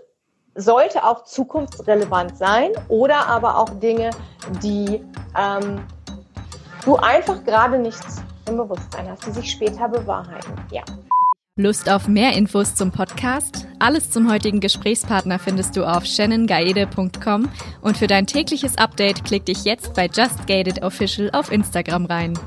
[0.57, 4.11] sollte auch zukunftsrelevant sein oder aber auch Dinge,
[4.63, 5.03] die
[5.37, 5.81] ähm,
[6.85, 8.03] du einfach gerade nicht
[8.49, 10.53] im Bewusstsein hast, die sich später bewahrheiten.
[10.71, 10.83] Ja.
[11.59, 13.67] Lust auf mehr Infos zum Podcast?
[13.79, 17.49] Alles zum heutigen Gesprächspartner findest du auf shannongaede.com
[17.81, 22.39] und für dein tägliches Update klick dich jetzt bei Just Gated Official auf Instagram rein.